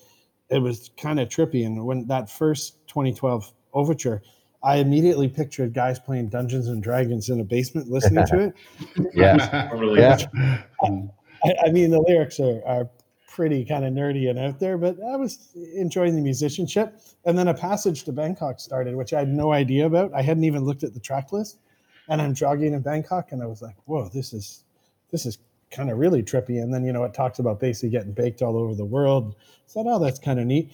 it 0.49 0.59
was 0.59 0.91
kind 0.95 1.19
of 1.19 1.27
trippy. 1.29 1.65
And 1.65 1.83
when 1.83 2.05
that 2.07 2.29
first 2.29 2.87
2012 2.87 3.51
overture, 3.73 4.21
I 4.63 4.77
immediately 4.77 5.27
pictured 5.27 5.73
guys 5.73 5.97
playing 5.97 6.29
Dungeons 6.29 6.67
and 6.67 6.83
Dragons 6.83 7.29
in 7.29 7.39
a 7.39 7.43
basement 7.43 7.89
listening 7.89 8.27
to 8.27 8.39
it. 8.97 9.11
Yeah. 9.15 9.67
Totally. 9.71 9.99
Yeah. 9.99 10.19
I, 10.83 11.55
I 11.65 11.71
mean, 11.71 11.89
the 11.89 11.99
lyrics 11.99 12.39
are, 12.39 12.61
are 12.67 12.89
pretty 13.33 13.65
kind 13.65 13.83
of 13.83 13.93
nerdy 13.93 14.29
and 14.29 14.37
out 14.37 14.59
there, 14.59 14.77
but 14.77 14.95
I 15.01 15.15
was 15.15 15.49
enjoying 15.75 16.15
the 16.15 16.21
musicianship. 16.21 16.99
And 17.25 17.37
then 17.37 17.47
a 17.47 17.53
passage 17.53 18.03
to 18.03 18.11
Bangkok 18.11 18.59
started, 18.59 18.95
which 18.95 19.11
I 19.11 19.19
had 19.19 19.29
no 19.29 19.51
idea 19.51 19.87
about. 19.87 20.13
I 20.13 20.21
hadn't 20.21 20.43
even 20.43 20.63
looked 20.63 20.83
at 20.83 20.93
the 20.93 20.99
track 20.99 21.33
list. 21.33 21.57
And 22.09 22.21
I'm 22.21 22.33
jogging 22.33 22.73
in 22.73 22.81
Bangkok, 22.81 23.31
and 23.31 23.41
I 23.41 23.45
was 23.45 23.61
like, 23.61 23.75
"Whoa, 23.85 24.09
this 24.09 24.33
is 24.33 24.65
this 25.09 25.25
is 25.25 25.37
kind 25.71 25.89
of 25.89 25.97
really 25.97 26.21
trippy." 26.21 26.61
And 26.61 26.73
then 26.73 26.83
you 26.83 26.91
know, 26.91 27.05
it 27.05 27.13
talks 27.13 27.39
about 27.39 27.61
basically 27.61 27.89
getting 27.89 28.11
baked 28.11 28.41
all 28.41 28.57
over 28.57 28.75
the 28.75 28.83
world. 28.83 29.35
So, 29.67 29.83
oh, 29.87 29.99
that's 29.99 30.19
kind 30.19 30.37
of 30.37 30.45
neat. 30.45 30.73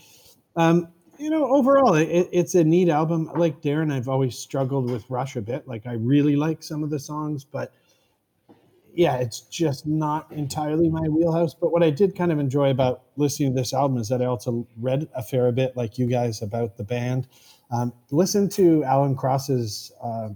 Um, 0.56 0.88
you 1.20 1.30
know, 1.30 1.46
overall, 1.46 1.94
it, 1.94 2.30
it's 2.32 2.56
a 2.56 2.64
neat 2.64 2.90
album. 2.90 3.30
Like 3.36 3.62
Darren, 3.62 3.94
I've 3.94 4.10
always 4.10 4.40
struggled 4.40 4.90
with 4.90 5.08
Rush 5.08 5.36
a 5.36 5.42
bit. 5.42 5.68
Like 5.68 5.86
I 5.86 5.94
really 5.94 6.36
like 6.36 6.64
some 6.64 6.84
of 6.84 6.90
the 6.90 7.00
songs, 7.00 7.44
but 7.44 7.74
yeah, 9.00 9.16
it's 9.16 9.40
just 9.40 9.88
not 9.88 10.30
entirely 10.30 10.90
my 10.90 11.08
wheelhouse. 11.08 11.54
But 11.54 11.72
what 11.72 11.82
I 11.84 11.90
did 11.90 12.18
kind 12.18 12.34
of 12.34 12.40
enjoy 12.40 12.70
about 12.70 13.04
listening 13.16 13.56
to 13.56 13.62
this 13.62 13.74
album 13.74 13.98
is 13.98 14.10
that 14.10 14.22
I 14.22 14.26
also 14.26 14.68
read 14.76 15.08
a 15.16 15.24
fair 15.24 15.50
bit, 15.54 15.78
like 15.78 15.98
you 15.98 16.06
guys, 16.06 16.42
about 16.42 16.76
the 16.76 16.84
band. 16.84 17.30
Um, 17.72 17.94
listen 18.12 18.50
to 18.50 18.84
Alan 18.84 19.16
Cross's 19.16 19.94
uh, 20.04 20.30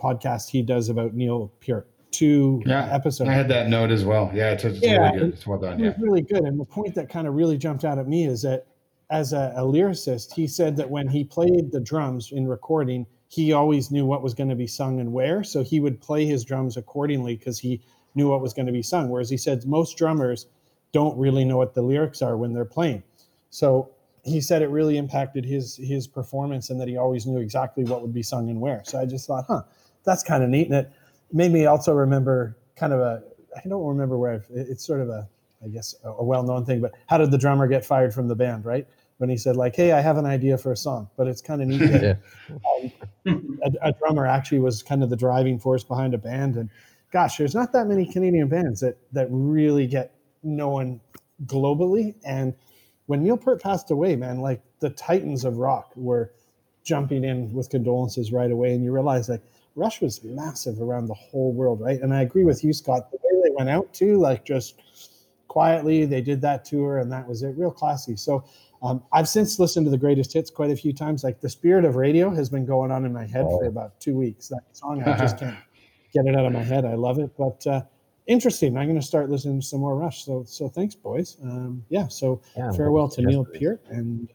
podcast 0.00 0.48
he 0.48 0.62
does 0.62 0.88
about 0.88 1.12
Neil 1.12 1.52
Peart. 1.60 1.90
Two 2.10 2.62
Yeah, 2.64 2.88
episodes. 2.90 3.28
I 3.28 3.34
had 3.34 3.48
that 3.48 3.68
note 3.68 3.90
as 3.90 4.06
well. 4.06 4.30
Yeah, 4.32 4.52
it's, 4.52 4.64
it's 4.64 4.80
Yeah, 4.80 5.08
really 5.08 5.18
good. 5.18 5.34
It's 5.34 5.46
well 5.46 5.58
done. 5.58 5.78
Yeah. 5.78 5.92
really 5.98 6.22
good. 6.22 6.44
And 6.44 6.58
the 6.58 6.64
point 6.64 6.94
that 6.94 7.10
kind 7.10 7.26
of 7.26 7.34
really 7.34 7.58
jumped 7.58 7.84
out 7.84 7.98
at 7.98 8.08
me 8.08 8.24
is 8.26 8.40
that 8.42 8.66
as 9.10 9.34
a, 9.34 9.52
a 9.56 9.60
lyricist, 9.60 10.32
he 10.32 10.46
said 10.46 10.74
that 10.78 10.88
when 10.88 11.06
he 11.06 11.22
played 11.22 11.70
the 11.70 11.80
drums 11.80 12.32
in 12.32 12.48
recording, 12.48 13.04
he 13.28 13.52
always 13.52 13.90
knew 13.90 14.06
what 14.06 14.22
was 14.22 14.32
going 14.32 14.48
to 14.48 14.56
be 14.56 14.66
sung 14.66 15.00
and 15.00 15.12
where. 15.12 15.44
So 15.44 15.62
he 15.62 15.80
would 15.80 16.00
play 16.00 16.24
his 16.24 16.46
drums 16.46 16.78
accordingly 16.78 17.36
because 17.36 17.58
he 17.58 17.82
knew 18.16 18.30
what 18.30 18.40
was 18.40 18.54
going 18.54 18.66
to 18.66 18.72
be 18.72 18.82
sung. 18.82 19.08
Whereas 19.08 19.30
he 19.30 19.36
said 19.36 19.64
most 19.66 19.96
drummers 19.96 20.46
don't 20.92 21.16
really 21.18 21.44
know 21.44 21.56
what 21.56 21.74
the 21.74 21.82
lyrics 21.82 22.22
are 22.22 22.36
when 22.36 22.52
they're 22.52 22.64
playing. 22.64 23.02
So 23.50 23.90
he 24.24 24.40
said 24.40 24.62
it 24.62 24.70
really 24.70 24.96
impacted 24.96 25.44
his 25.44 25.76
his 25.76 26.06
performance 26.06 26.70
and 26.70 26.80
that 26.80 26.88
he 26.88 26.96
always 26.96 27.26
knew 27.26 27.38
exactly 27.38 27.84
what 27.84 28.02
would 28.02 28.12
be 28.12 28.22
sung 28.22 28.50
and 28.50 28.60
where. 28.60 28.82
So 28.84 28.98
I 28.98 29.06
just 29.06 29.26
thought, 29.26 29.44
huh, 29.46 29.62
that's 30.04 30.22
kind 30.22 30.42
of 30.42 30.50
neat. 30.50 30.66
And 30.66 30.74
it 30.74 30.92
made 31.32 31.52
me 31.52 31.66
also 31.66 31.92
remember 31.92 32.56
kind 32.74 32.92
of 32.92 33.00
a 33.00 33.22
I 33.56 33.68
don't 33.68 33.86
remember 33.86 34.18
where 34.18 34.34
I've, 34.34 34.46
it's 34.50 34.84
sort 34.84 35.00
of 35.00 35.08
a 35.08 35.28
I 35.64 35.68
guess 35.68 35.94
a, 36.04 36.10
a 36.10 36.24
well-known 36.24 36.64
thing, 36.64 36.80
but 36.80 36.92
how 37.06 37.18
did 37.18 37.30
the 37.30 37.38
drummer 37.38 37.66
get 37.66 37.84
fired 37.84 38.12
from 38.12 38.28
the 38.28 38.34
band, 38.34 38.64
right? 38.64 38.86
When 39.18 39.30
he 39.30 39.36
said 39.38 39.56
like, 39.56 39.74
"Hey, 39.74 39.92
I 39.92 40.00
have 40.00 40.18
an 40.18 40.26
idea 40.26 40.58
for 40.58 40.72
a 40.72 40.76
song," 40.76 41.08
but 41.16 41.26
it's 41.26 41.40
kind 41.40 41.62
of 41.62 41.68
neat 41.68 41.78
that 41.78 42.18
um, 43.26 43.58
a, 43.64 43.88
a 43.88 43.92
drummer 43.92 44.26
actually 44.26 44.58
was 44.58 44.82
kind 44.82 45.02
of 45.02 45.08
the 45.08 45.16
driving 45.16 45.58
force 45.58 45.82
behind 45.82 46.12
a 46.12 46.18
band. 46.18 46.56
And 46.56 46.68
gosh, 47.16 47.38
there's 47.38 47.54
not 47.54 47.72
that 47.72 47.86
many 47.86 48.04
Canadian 48.04 48.46
bands 48.46 48.78
that 48.80 48.98
that 49.10 49.26
really 49.30 49.86
get 49.86 50.12
known 50.42 51.00
globally. 51.46 52.14
And 52.26 52.52
when 53.06 53.22
Neil 53.22 53.38
Peart 53.38 53.62
passed 53.62 53.90
away, 53.90 54.16
man, 54.16 54.40
like 54.40 54.60
the 54.80 54.90
titans 54.90 55.46
of 55.46 55.56
rock 55.56 55.90
were 55.96 56.32
jumping 56.84 57.24
in 57.24 57.50
with 57.54 57.70
condolences 57.70 58.32
right 58.32 58.50
away, 58.50 58.74
and 58.74 58.84
you 58.84 58.92
realize 58.92 59.30
like 59.30 59.40
Rush 59.76 60.02
was 60.02 60.22
massive 60.24 60.82
around 60.82 61.06
the 61.06 61.14
whole 61.14 61.54
world, 61.54 61.80
right? 61.80 61.98
And 62.02 62.12
I 62.12 62.20
agree 62.20 62.44
with 62.44 62.62
you, 62.62 62.74
Scott. 62.74 63.10
The 63.10 63.16
way 63.22 63.40
they 63.44 63.54
went 63.54 63.70
out 63.70 63.94
too, 63.94 64.18
like 64.18 64.44
just 64.44 64.82
quietly, 65.48 66.04
they 66.04 66.20
did 66.20 66.42
that 66.42 66.66
tour, 66.66 66.98
and 66.98 67.10
that 67.12 67.26
was 67.26 67.42
it, 67.42 67.56
real 67.56 67.70
classy. 67.70 68.16
So. 68.16 68.44
Um, 68.82 69.02
I've 69.10 69.26
since 69.26 69.58
listened 69.58 69.86
to 69.86 69.90
the 69.90 69.96
greatest 69.96 70.34
hits 70.34 70.50
quite 70.50 70.70
a 70.70 70.76
few 70.76 70.92
times. 70.92 71.24
Like 71.24 71.40
the 71.40 71.48
spirit 71.48 71.86
of 71.86 71.96
radio 71.96 72.28
has 72.28 72.50
been 72.50 72.66
going 72.66 72.90
on 72.90 73.06
in 73.06 73.12
my 73.12 73.24
head 73.24 73.46
for 73.46 73.64
about 73.64 73.98
two 74.00 74.14
weeks. 74.14 74.48
That 74.48 74.64
song, 74.72 75.02
I 75.02 75.16
just 75.16 75.38
can't 75.38 75.56
get 76.16 76.26
it 76.26 76.36
out 76.38 76.46
of 76.46 76.52
my 76.52 76.62
head. 76.62 76.84
I 76.84 76.94
love 76.94 77.18
it, 77.18 77.30
but 77.36 77.66
uh, 77.66 77.82
interesting. 78.26 78.76
I'm 78.76 78.86
going 78.86 79.00
to 79.00 79.06
start 79.06 79.30
listening 79.30 79.60
to 79.60 79.66
some 79.66 79.80
more 79.80 79.96
Rush. 79.96 80.24
So, 80.24 80.44
so 80.46 80.68
thanks, 80.68 80.94
boys. 80.94 81.36
Um, 81.42 81.84
yeah. 81.88 82.08
So 82.08 82.40
Yeah, 82.56 82.72
farewell 82.72 83.08
to 83.10 83.22
Neil. 83.22 83.44
Peart 83.44 83.82
and 83.88 84.28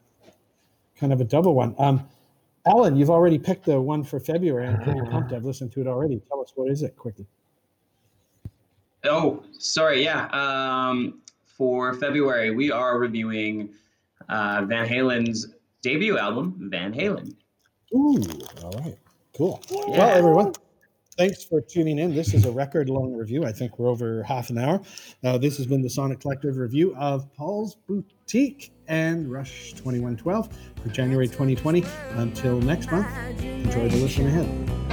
kind 0.96 1.13
of 1.13 1.22
a 1.22 1.26
double 1.26 1.54
one. 1.56 1.76
Um, 1.78 2.08
Alan, 2.65 2.96
you've 2.96 3.10
already 3.10 3.39
picked 3.39 3.65
the 3.65 3.82
one 3.82 4.04
for 4.04 4.20
February. 4.20 4.67
I'm 4.67 4.82
pretty 4.82 5.02
pumped. 5.12 5.34
I've 5.34 5.46
listened 5.46 5.72
to 5.74 5.82
it 5.82 5.88
already. 5.88 6.22
Tell 6.28 6.41
us 6.41 6.52
what 6.56 6.70
is 6.70 6.84
it 6.84 6.96
quickly. 6.96 7.26
Oh, 9.04 9.44
sorry. 9.58 10.04
Yeah. 10.04 10.28
Um, 10.28 11.22
for 11.46 11.94
February, 11.96 12.52
we 12.52 12.72
are 12.72 13.00
reviewing 13.00 13.70
uh, 14.30 14.63
Van 14.67 14.88
Halen's 14.88 15.48
debut 15.82 16.17
album, 16.17 16.70
Van 16.72 16.94
Halen. 16.94 17.34
Ooh, 17.94 18.24
all 18.63 18.72
right, 18.80 18.98
cool. 19.36 19.62
Well, 19.70 20.02
everyone, 20.02 20.54
thanks 21.21 21.43
for 21.43 21.62
tuning 21.62 21.99
in. 21.99 22.15
This 22.15 22.34
is 22.34 22.45
a 22.45 22.51
record 22.51 22.89
long 22.89 23.13
review. 23.13 23.45
I 23.45 23.51
think 23.51 23.77
we're 23.77 23.89
over 23.89 24.23
half 24.23 24.49
an 24.49 24.57
hour. 24.57 24.81
Uh, 25.23 25.38
this 25.38 25.55
has 25.57 25.67
been 25.67 25.84
the 25.84 25.89
Sonic 25.89 26.19
Collective 26.19 26.57
review 26.57 26.95
of 26.95 27.31
Paul's 27.36 27.75
Boutique 27.88 28.71
and 28.88 29.31
Rush 29.31 29.73
2112 29.73 30.49
for 30.81 30.89
January 30.89 31.27
2020. 31.27 31.86
Until 32.13 32.60
next 32.62 32.91
month, 32.91 33.07
enjoy 33.43 33.88
the 33.89 33.97
listen 33.97 34.25
ahead. 34.25 34.90